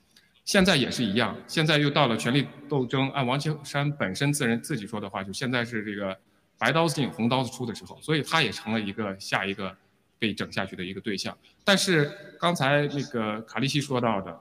[0.46, 6.18] 现在也是一样，现在又到了权力斗争，按王岐山本身自人自己说的话，就现在是这个
[6.58, 9.76] 白刀子进红刀子出的时候，所以他也成了一个下一个
[10.18, 11.38] 被整下去的一个对象。
[11.64, 14.40] 但是刚才那个卡利西说到的。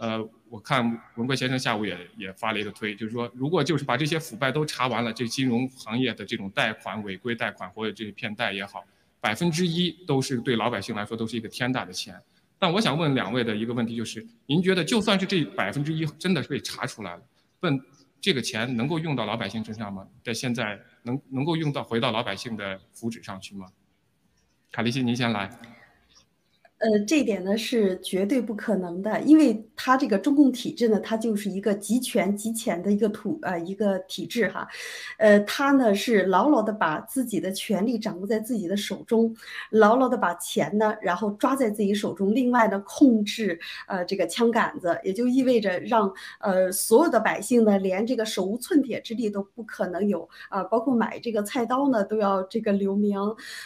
[0.00, 0.82] 呃，我看
[1.16, 8.82] 文贵先生下午也也发了一个推，就是说，如果就是把这些腐败都查完了，这金融行业的这种贷款违规贷款或者这些骗贷也好，
[9.20, 12.18] 百分之一都是对老百姓来说都是一个天大的钱。
[12.58, 17.22] 但我想问两位的一个问题就是，您觉得就算是这百分之一真的是被查出来了，
[17.60, 17.78] 问
[18.22, 20.08] 这个钱能够用到老百姓身上吗？
[20.24, 23.66] 在现在能能够用到回到老百姓的福祉上去吗？
[24.72, 25.50] 卡利西，您先来。
[26.80, 34.66] 呃，这一点呢是绝对不可能的，因为它这个中共体制呢，它就是一个集权集权的一个土呃一个体制哈，
[35.18, 39.36] 呃，它呢是牢牢的把自己的权力掌握在自己的手中，
[39.70, 46.10] 牢牢的把钱呢然后抓在自己手中，另外呢控制呃这个枪杆子，也就意味着让
[46.40, 53.18] 呃所有的百姓呢连这个手无寸铁之力都不可能有啊，包括买这个菜刀呢都要这个留名，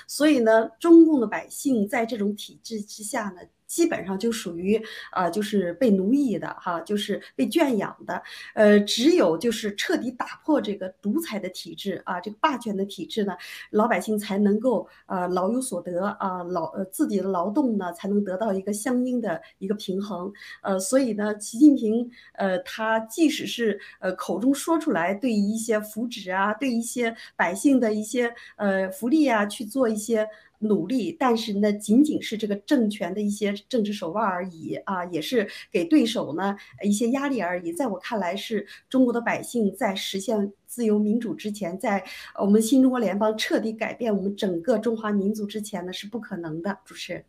[0.09, 4.83] 所以呢中共的百姓在这种体制之下呢，基本上就属于
[5.13, 8.23] 啊，就是被奴役的哈，就是被圈养的。
[8.55, 13.37] 呃，只有就是彻底打破这个独裁的体制啊，这个霸权的体制呢，
[13.71, 20.33] 老百姓才能够呃老有所得啊，劳呃自己的劳动呢才能得到一个相应的一个平衡。
[20.63, 30.29] 呃，所以呢，习近平呃他即使是呃口中说出来对一些福祉啊，对一些百姓的一些呃福利啊去做一些。
[30.65, 37.73] 努力，但是呢，仅仅是这个政权的一些政治手腕而已啊，也是给对手呢一些压力而已。
[37.73, 42.05] 在我看来，是中国的百姓在实现自由民主之前，在
[42.41, 46.79] 我们新中国联邦彻底改变我们整个中华民族之前呢，是不可能的。
[46.85, 47.25] 主持人，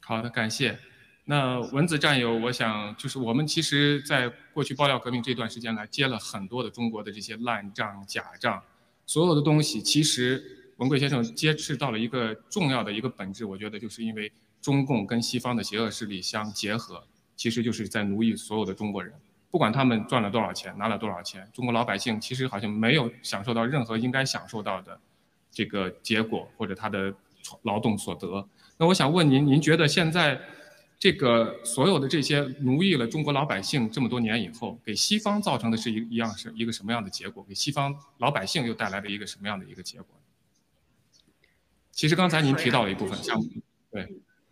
[0.00, 0.78] 好的，感谢。
[1.26, 8.62] 那文子战友，我想就是我们其实在过去爆料革命这段时间来接了很多的中国的这些烂账、假账，
[9.06, 17.02] 所有的东西，其实文贵先生揭示到了一个重要的一个本质，我觉得就是因为中共跟西方的邪恶势力相结合，
[17.36, 19.12] 其实就是在奴役所有的中国人，
[19.50, 24.98] 不管他们赚了多少钱，拿了多少钱，中国老百姓其实好像没有享受到任何应该享受到的
[25.50, 27.14] 这个结果或者他的
[27.62, 28.48] 劳动所得。
[28.76, 30.40] 那我想问您，您觉得现在？
[30.96, 37.44] 这个所有的这些奴役了中国老百姓这么多年以后，给西方造成的是一一样是一个什么样的结果？
[37.46, 40.06] 给西方老百姓又带来了一个什么样的一个结果？
[41.94, 43.48] 其实刚才您提到了一部分，项目
[43.90, 44.06] 对。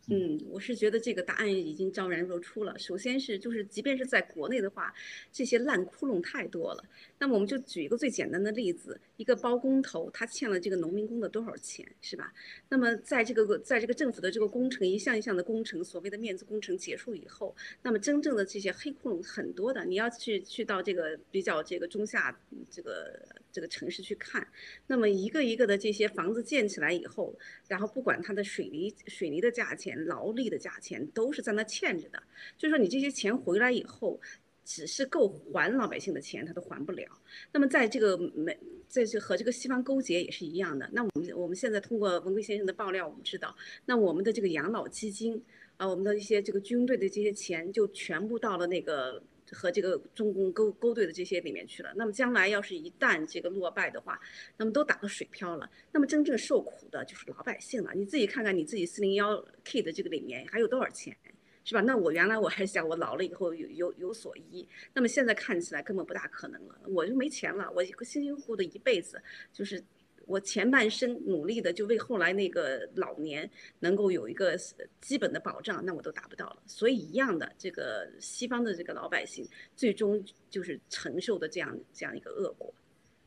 [0.09, 2.76] 嗯，我是觉得这个答案已经昭然若出了。
[2.76, 4.93] 首先是就是，即便是在国内的话，
[5.30, 6.84] 这些烂窟窿太多了。
[7.20, 12.32] 那么我们就举一个最简单的例子，一个包工头他欠了这个农民工的多少钱，是吧？
[12.68, 19.84] 那么在这个在这个政府的这个工程一项一项的工程，所谓的面子工程结束以后，那么真正的这些黑窟窿很多的。
[19.84, 22.36] 你要去去到这个比较这个中下
[22.68, 24.44] 这个这个城市去看，
[24.88, 27.38] 那么一个一个的这些房子建起来以后，
[27.68, 29.92] 然后不管它的水泥水泥的价钱。
[30.07, 32.22] 劳力的价钱都是在那欠着的，
[32.57, 34.20] 就是说你这些钱回来以后，
[34.64, 37.07] 只是够还老百姓的钱，他都还不了。
[37.53, 40.88] 那么在这个美，在这和这个西方勾结也是一样的。
[40.92, 45.42] 那我们我们现在通过文贵先生的爆料，我们知道，那我们的这个养老基金
[45.76, 49.22] 啊，我们的一些这个军队的这些钱，就全部到了那个。
[49.53, 54.20] 和这个中共勾勾兑的这些里面去了，那么将来要是一旦这个落败的话，
[54.57, 55.70] 那么都打个水漂了。
[55.92, 57.92] 那么真正受苦的就是老百姓了。
[57.94, 61.16] 你自己看看你自己四零幺 K 的这个里面还有多少钱，
[61.64, 61.80] 是吧？
[61.82, 66.80] 那我原来我还想我老了以后有有有所依，那么现在看起来根本不大可能了。
[66.88, 69.22] 我就没钱了，我辛辛苦苦的一辈子
[69.53, 69.82] 就是。
[70.27, 73.49] 我前半生努力的，就为后来那个老年
[73.81, 74.57] 能够有一个
[75.01, 76.62] 基本的保障，那我都达不到了。
[76.66, 82.73] 所以一样的，这个西方的这个老百姓，最终就是承受的这样这样一个恶果。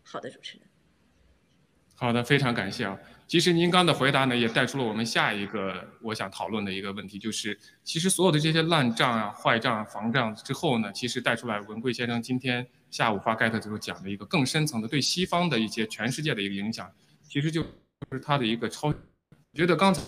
[0.03, 0.67] 好的，主持人。
[1.97, 2.99] 好的，非常感谢啊。
[3.25, 16.89] 其实您刚的回答呢，也带出了我们下一个我想讨论的一个问题，就是其实所有的这些烂账啊、坏账、啊、房账之后呢，其实带出来文贵先生今天下午发盖特的时候讲的一个更深层的对西方的一些全世界的一个影响，
[17.27, 18.93] 其实就是它的一个超。
[19.53, 20.01] 觉得刚才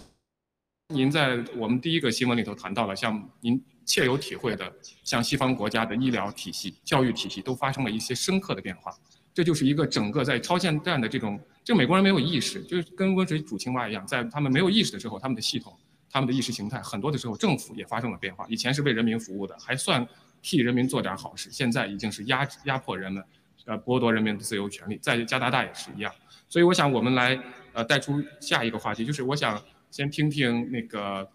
[0.94, 4.74] 您在我们第一个新闻里头谈到了，像您切有体会的，
[5.04, 8.98] 像西方国家的医疗体系、教育体系都发生了一些深刻的变化。
[9.34, 15.78] 这就是一个整个在超限战的这种，这美国人没有意识，就是跟温水煮青蛙一样，在他们没有意识的时候，他们的系统、
[16.10, 18.48] 他们的意识形态，很多的时候政府也发生了变化。
[18.48, 20.08] 以前是为人民服务的，还算
[20.42, 23.24] 替人民做点好事，现在已经是压压迫人们，
[23.66, 24.98] 呃，剥夺人民的自由权利。
[25.02, 26.14] 在加拿大也是一样。
[26.50, 27.38] 所以我想我们来
[27.74, 29.62] 呃带出下一个话题，就是我想
[29.92, 31.30] 先听听那个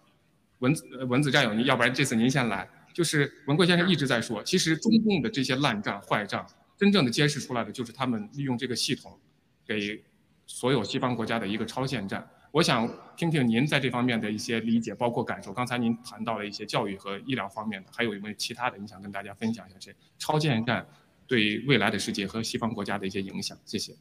[0.59, 2.67] 文子文子战友，您要不然这次您先来。
[2.93, 6.45] 就是文贵先生一直在说，其实中共的这些烂账坏账。
[6.75, 9.17] 真正的揭示出来的就是他们利用这个系统，
[9.65, 10.03] 给
[10.45, 12.27] 所有西方国家的一个超限战。
[12.53, 12.87] 我想
[13.17, 15.51] 听听您在这方面的一些理解，包括感受。
[15.51, 18.77] 刚才您谈到了一些教育和医疗方面的，还有没有其他的？
[18.77, 20.87] 你想跟大家分享一下这超限战
[21.25, 23.57] 对未来的世界和西方国家的一些影响？
[23.65, 23.95] 谢谢。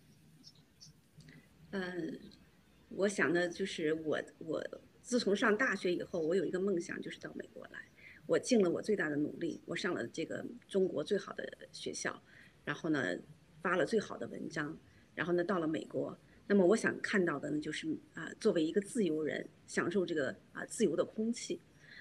[1.71, 2.21] 嗯，
[2.91, 4.63] 我想呢，就是我我
[5.01, 7.79] 自从上大学以后，我有一个梦想，就是到美国来。
[8.27, 12.23] 我尽了我最大的努力，我上了这个中国最好的学校。
[12.67, 13.17] 然后呢，
[13.63, 14.77] 发了最好的文章，
[15.15, 16.19] 然后呢，到了美国，
[16.53, 21.59] 那么我想看到的呢，就是啊，作为一个自由人，享受这个啊自由的空气。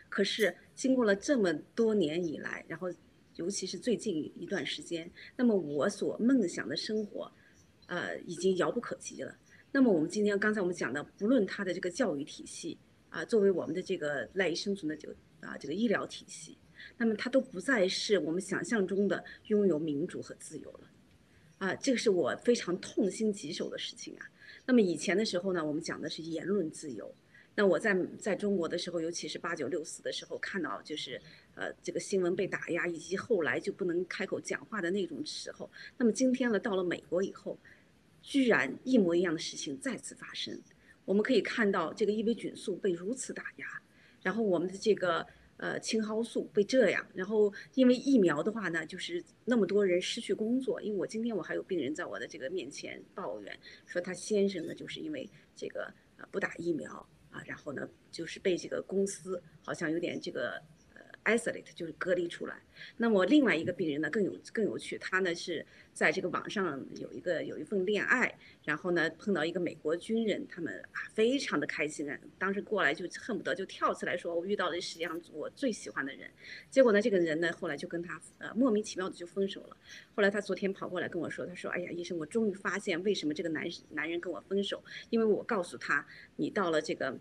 [0.09, 2.91] 可是经过了这么多年以来，然后
[3.37, 7.31] 尤其是最近一段时间，那么我所梦想的生活，
[7.87, 9.33] 呃，已经遥不可及了。
[9.71, 12.77] 那么我们今天刚才我们讲的，不论他的这个教育体系
[13.07, 16.57] 啊，作为我们的这个赖以生存的这个啊这个医疗体系。
[16.97, 20.91] 那么它都不再是我们想象中的拥有民主和自由了，
[21.59, 24.27] 啊，这个是我非常痛心疾首的事情啊。
[24.65, 27.13] 那么以前的时候呢，我们讲的是言论自由。
[27.53, 31.21] 那我在在中国的时候，尤其是八九六四的时候，看到就是
[31.55, 35.69] 呃这个新闻被打压，以及后来就不能开口讲话的那种时候。
[35.97, 37.57] 那么今天呢，到了美国以后，
[38.21, 40.57] 居然一模一样的事情再次发生。
[41.03, 43.81] 我们可以看到这个伊维菌素被如此打压，
[44.21, 45.27] 然后我们的这个。
[45.61, 50.81] 呃，青蒿素被这样，然后因为疫苗的话呢，就是那么多人失去工作。
[50.81, 53.55] 因为我今天我还有病人在我的这个面前抱怨，
[53.85, 56.91] 说他先生呢就是因为这个呃不打疫苗
[57.29, 60.59] 啊，然后呢就是被这个公司好像有点这个
[61.25, 62.55] isolate，就是隔离出来。
[62.97, 65.63] 那么另外一个病人呢更有更有趣，他呢是
[65.93, 76.29] 在这个网上有一个有一份恋爱，然后呢碰到一个美国军人，他们啊非常的开心啊，当时过来就恨不得就跳起来说，我遇到了世界上我最喜欢的人。
[76.69, 79.77] 结果呢这个人呢后来就跟他呃莫名其妙的就分手了。
[80.15, 86.05] 后来他昨天跑过来跟我说，他说，哎呀医生，我终于发现为什么这个男男人跟我分手，因为我告诉他，
[86.37, 87.15] 你到了这个，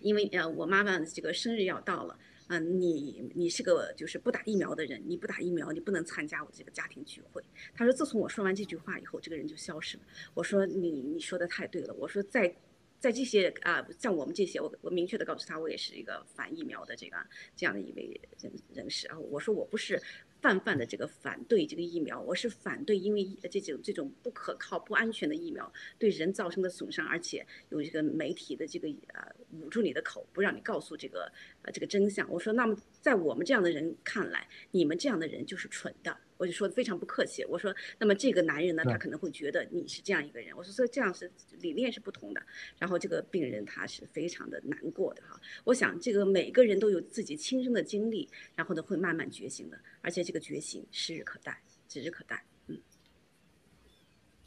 [0.00, 2.18] 因为呃我妈妈这个生日要到了。
[2.52, 7.40] 嗯，你你是个就是不打疫苗的人，你不打疫苗，你不能参加我这个家庭聚会。
[7.72, 10.02] 他说，自从我说完这句话以后，这个人就消失了。
[10.34, 11.94] 我说，你你说的太对了。
[11.94, 12.52] 我说，在
[12.98, 17.16] 在这些啊，像我们这些，我我明确的告诉他，我也是一个反疫苗的这个
[17.54, 19.16] 这样的一位人人士啊。
[19.16, 20.02] 我说，我不是。
[20.40, 29.22] 泛泛的这个反对这个疫苗，我是反对，因为这种这种不可靠、不安全的疫苗对人造成的损伤，而且有这个媒体的这个呃
[29.52, 31.30] 捂住你的口，不让你告诉这个
[31.62, 32.28] 呃这个真相。
[32.30, 36.16] 我说，那么在我们这样的人看来，你们这样的人就是蠢的。
[36.40, 37.44] 我就说的非常不客气。
[37.44, 40.56] 我说，那么这个男人呢，他可能会觉得你是这样一个人。
[40.56, 41.30] 我说，所以这样是
[41.60, 42.42] 理念是不同的。
[42.78, 45.38] 然后这个病人他是非常的难过的哈。
[45.64, 48.26] 我想这个每个人都有自己亲身的经历，
[48.56, 52.42] 然后呢会慢慢觉醒的，而且这个觉醒时日可待，指日可待。
[52.68, 52.78] 嗯。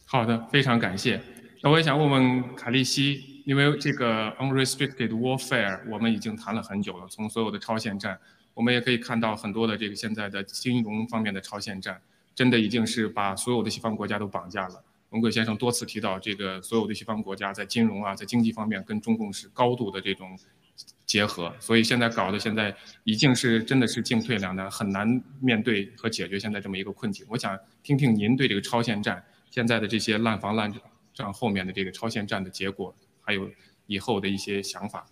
[0.05, 1.21] 好的，非常感谢。
[1.61, 8.19] 那我也想问问卡利西，因为这个 unrestricted warfare 我们已经谈了很久了，从所有的超限战。
[8.53, 12.01] 我们也可以看到很多的这个现在的金融方面的超限战，
[12.35, 14.83] 真的已经是把所有的西方国家都绑架了。
[15.09, 20.37] 文贵先生多次提到，这个所有的西方国家在金融啊，在经济方面跟中共是高度的这种
[21.05, 27.23] 结合，所以现在搞的现在已经是真的是进退两难，很难面对和解决现在这么一个困境。
[27.29, 30.73] 我想听听您对这个超限战现在的这些烂房烂
[31.13, 33.47] 账后面的这个超限战的结果，还有
[33.85, 35.05] 以后的一些想法。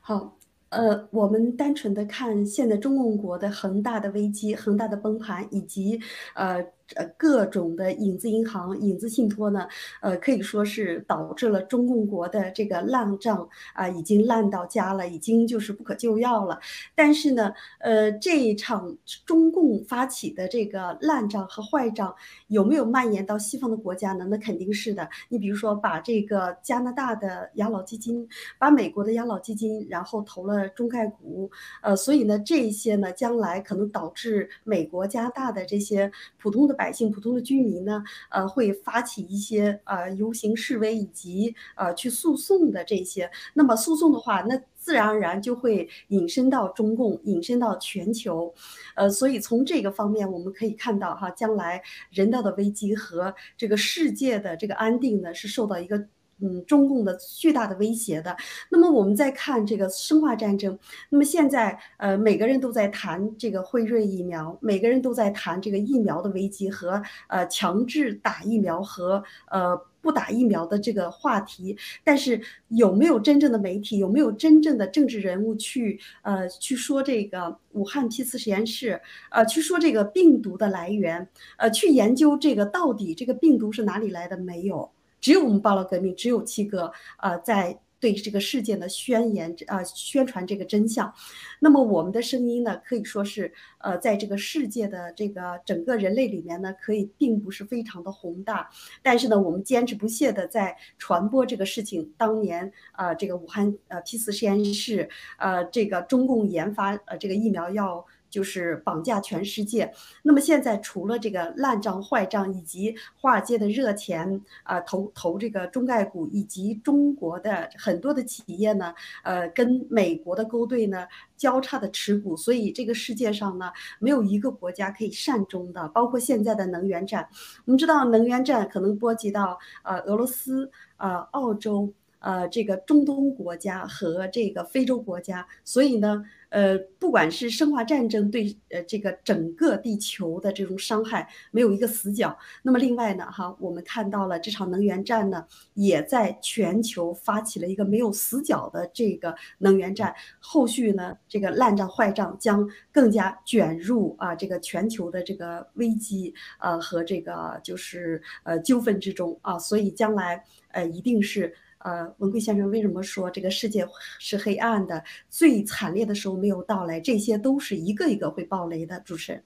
[0.00, 0.36] 好。
[0.76, 6.00] 呃，我们单纯的看现在中共国的恒大的危机、恒大的崩盘，以及
[6.34, 6.64] 呃。
[6.94, 9.66] 呃，各种的影子银行、影子信托呢，
[10.00, 16.60] 呃，可以说是导致了中共国的这个烂账啊，已经烂到家了，已经就是不可救药了。
[16.94, 22.14] 但是呢，呃，这一场中共发起的这个烂账和坏账
[22.46, 24.24] 有没有蔓延到西方的国家呢？
[24.30, 25.08] 那肯定是的。
[25.28, 28.28] 你比如说，把这个加拿大的养老基金，
[28.60, 31.50] 把美国的养老基金，然后投了中概股，
[31.82, 36.75] 呃，所以呢，这些呢，将来可能导致美国、加大的这些普通的。
[36.76, 43.28] 百姓、普通的居民呢，呃，会发起一些呃游行示威以及呃去诉讼的这些。
[43.54, 48.54] 那么诉讼的话，那自然而然就会引申到中共，引申到全球。
[48.94, 56.06] 呃，所以从这个方面我们可以看到哈，将来人道的危机和这个世界的这个安定呢，是受到一个。
[56.40, 58.36] 嗯，中共的巨大的威胁的。
[58.70, 60.78] 那么我们再看这个生化战争。
[61.08, 71.76] 那么现在，呃，每个人都在谈这个辉瑞疫苗，每个人都在谈这个疫苗的危机和呃强制打疫苗和呃不打疫苗的这个话题。
[72.04, 81.26] 但是有没有真正的媒体，有没有真正的政治人物去呃去说这个武汉批次实验室，呃去说这个病毒的来源，
[81.56, 84.36] 呃去研究这个到底这个病毒是哪里来的？
[84.36, 84.90] 没有。
[85.26, 91.12] 只有我们报了革命，只有七哥，呃，在对这个事件的宣言，呃，宣传这个真相。
[91.58, 98.70] 那么我们的声音呢，可以说是，呃，在这个世界的这个整个人类里面呢，可以并不是非常的宏大，
[99.02, 102.12] 但是呢，我们坚持不懈的在传播这个事情。
[102.16, 105.08] 当年，呃，这个武汉呃 P 四实验室，
[105.38, 108.06] 呃，这个中共研发呃这个疫苗要。
[108.30, 109.92] 就是绑架全世界。
[110.22, 121.06] 那么现在除了这个烂账坏账，以及华尔街的热钱啊，投投这个中概股，以及中国的很多的企业呢，呃，跟美国的勾兑呢，
[121.36, 125.88] 交叉的持股，所以这个世界上呢，没有一个国家可以善终的。
[125.88, 127.28] 包括现在的能源战，
[127.64, 136.24] 我们知道能源战可能波及到呃俄罗斯、呃澳洲、呃这个中东国家和这个非洲国家，所以呢。
[136.48, 142.34] 呃，不管是生化战争对呃这个整个地球的这种伤害，没有一个死角。
[142.62, 145.44] 那么另外呢，哈，我们看到了这场能源战呢，
[145.74, 150.14] 也在全球发起了一个没有死角的这个能源战。
[150.38, 159.58] 后续呢，这个烂账坏账将更加卷入啊这个全球的这个危机呃和这个就是呃纠纷之中啊。
[159.58, 161.52] 所以将来呃一定是。
[161.78, 163.86] 呃，文贵先生为什么说这个世界
[164.18, 165.04] 是黑暗的？
[165.28, 168.98] 最惨烈的时候没有到来，这些都是一个一个会爆雷的。
[169.00, 169.44] 主持人，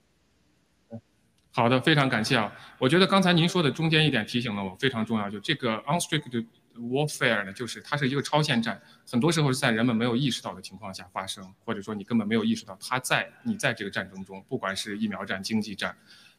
[1.51, 2.51] 好的，非常感谢啊！
[2.79, 15.95] 我觉得刚才您说的中间一点提醒了我非常重要，就这个 unstricted warfare 呢，就是它是一个超限战，很多时候是在人们没有意识到的情况下发生，或者说你根本没有意识到它在你在这个战争中，不管是疫苗战、经济战，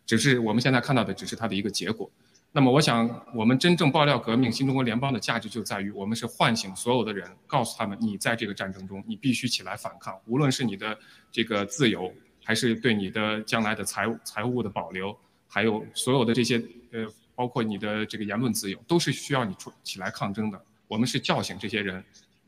[0.06, 2.10] 只是我们现在看到的只是它的一个结果。
[2.52, 10.98] 那么，我想我们真正爆料革命新中国联邦的价值就在于，我们是唤醒所有的人，告诉他们，你在这个战争中，你必须起来反抗，无论是你的
[11.30, 12.12] 这个自由，
[12.44, 15.16] 还是对你的将来的财务财务的保留，
[15.48, 17.06] 还有所有的这些呃。
[17.34, 20.64] 包括你的这个言论自由，都是需要你出起来抗争的。
[20.86, 22.04] 我们是叫醒这些人，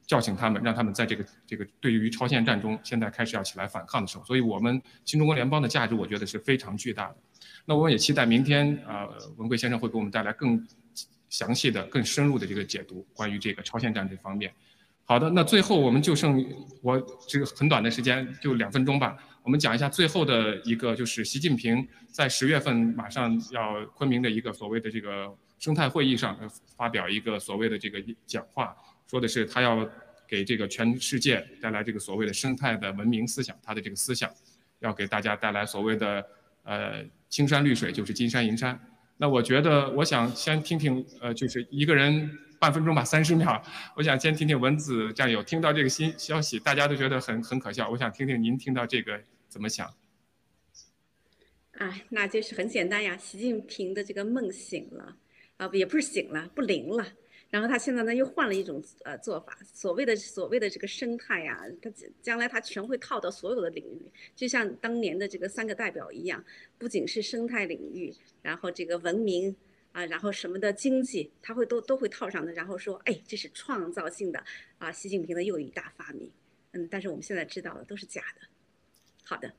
[0.06, 4.24] 叫醒他们，让他们在这个这个对于超限战中，现在开始要起来反抗的时候。
[4.24, 7.16] 所以，我们新中国联邦的价值，我觉得是非常巨大的。
[7.64, 10.66] 那我们也期待明天啊，文贵先生会给我们带来更
[11.28, 14.52] 详细的、更深入的这个解读，关于这个超限战这方面。
[15.06, 16.42] 好的，那最后我们就剩
[16.80, 19.16] 我这个很短的时间，就两分钟吧。
[19.42, 26.38] 我们讲一下最后的一个，就是习近平在十月份马上要昆明的一个所谓的这个生态会议上
[26.76, 28.74] 发表一个所谓的这个讲话，
[29.06, 29.86] 说的是他要
[30.26, 34.30] 给这个全世界带来这个所谓的生态的文明思想，他的这个思想
[34.78, 36.26] 要给大家带来所谓的
[36.64, 38.78] 呃青山绿水就是金山银山。
[39.16, 42.38] 那我觉得我想先听听呃就是一个人。
[42.56, 43.62] 半分钟吧，三十秒。
[43.94, 47.90] 我想先听听文子战友听到这个新消息，大家都觉得很很可笑。
[47.90, 49.92] 我想听听您听到这个怎么想？
[51.72, 55.16] 哎，那就是很简单呀，习近平的这个梦醒了
[55.58, 57.06] 啊，也不是醒了，不灵了。
[57.54, 61.88] 然后他现在呢又换了一种呃做法，所谓的所谓的这个生态呀，他
[62.20, 66.44] 将来他全会套到所有的领域，就像当年的这个三个代表一样，
[66.78, 69.54] 不仅是生态领域，然后这个文明。
[69.92, 74.42] 啊，然后什么的经济，他会都都会套上的，然后说，哎，这是创造性的
[74.78, 76.28] 啊，习近平的又一大发明。
[76.72, 78.48] 嗯，但是我们现在知道了都是假的。
[79.22, 79.54] 好的，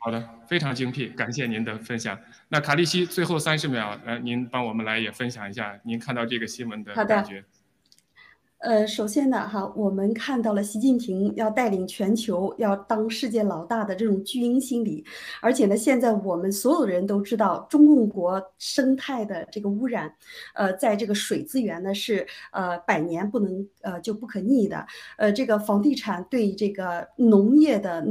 [0.00, 2.18] 好的，非常精辟，感谢您的分享。
[2.48, 7.44] 那卡利西，最后三十秒，呃，您帮我们来也分享一下您看到这个新闻的感觉。
[8.58, 15.04] 呃，首先呢，哈，我们看到了习近平要带领全球，要当世界老大的这种巨婴心理，
[15.40, 20.12] 而且呢，现在我们所有人都知道，中共国生态的这个污染，
[20.54, 24.84] 呃，在这个水资源呢是呃百年不能呃就不可逆的，
[25.18, 28.04] 呃，这个房地产对这个农业的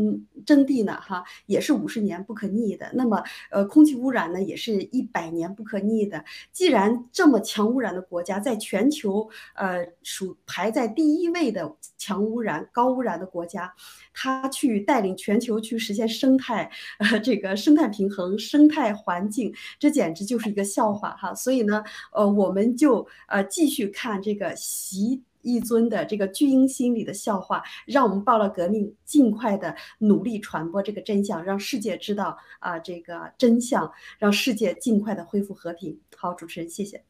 [0.45, 2.89] 征地呢，哈，也是五十年不可逆的。
[2.93, 3.21] 那么，
[3.51, 6.23] 呃，空气污染呢，也是一百年不可逆的。
[6.53, 13.71] 既然这么强污染的国家，在全球呃属排在第一位的强污染、高污染的国家，
[14.13, 21.35] 他去带领全球去实现生态，呃，这个生态平衡、生态环境，这简直就是一个笑话哈。
[21.35, 21.83] 所以呢，
[22.13, 35.99] 呃，我们就呃继续看这个习一尊的这个巨婴心理的笑话，让我们报了革命，尽快的努力传播这个真相，让世界知道啊这个真相，让世界尽快的恢复和平。
[36.15, 37.03] 好，主持人，谢谢。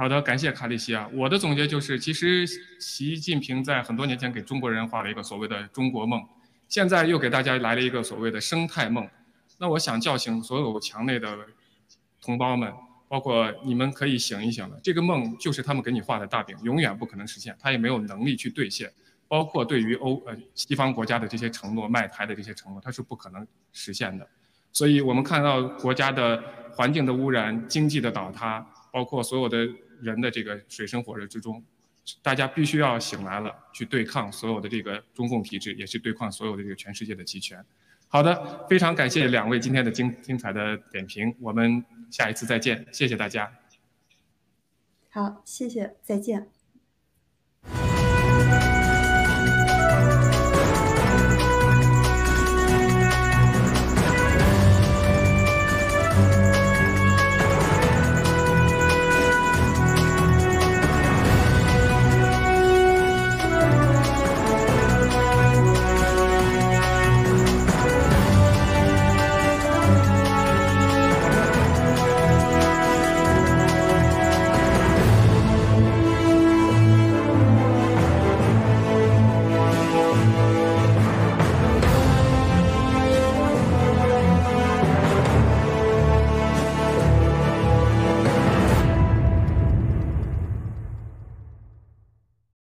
[0.00, 1.06] 好的，感谢卡利西啊。
[1.12, 2.46] 我的总结就是，其实
[2.78, 6.26] 习近平在很多年前给中国人画了一个所谓的中国梦，
[6.68, 9.06] 现在又给大家来了一个所谓的生态梦。
[9.58, 11.36] 那我想叫醒所有墙内的
[12.18, 12.72] 同胞们，
[13.08, 14.80] 包括你们可以醒一醒了。
[14.82, 18.90] 这个梦就是他们给你画的大饼，永远不可能实现，他也没有能力去兑现。
[19.28, 24.26] 包括对于欧呃西方国家的这些承诺，卖台的这些承诺，它是不可能实现的。
[24.72, 26.42] 所以我们看到国家的
[26.72, 29.68] 环境的污染、经济的倒塌，包括所有的。
[30.02, 31.62] 人的这个水深火热之中，
[32.22, 37.64] 大家必须要醒来了，去对抗所有的这个中共体制，也是对抗所有的这个全世界的集权。
[38.08, 43.52] 好的，非常感谢两位今天的精精彩的点评，我们下一次再见，谢谢大家。
[45.10, 46.48] 好，谢谢，再见。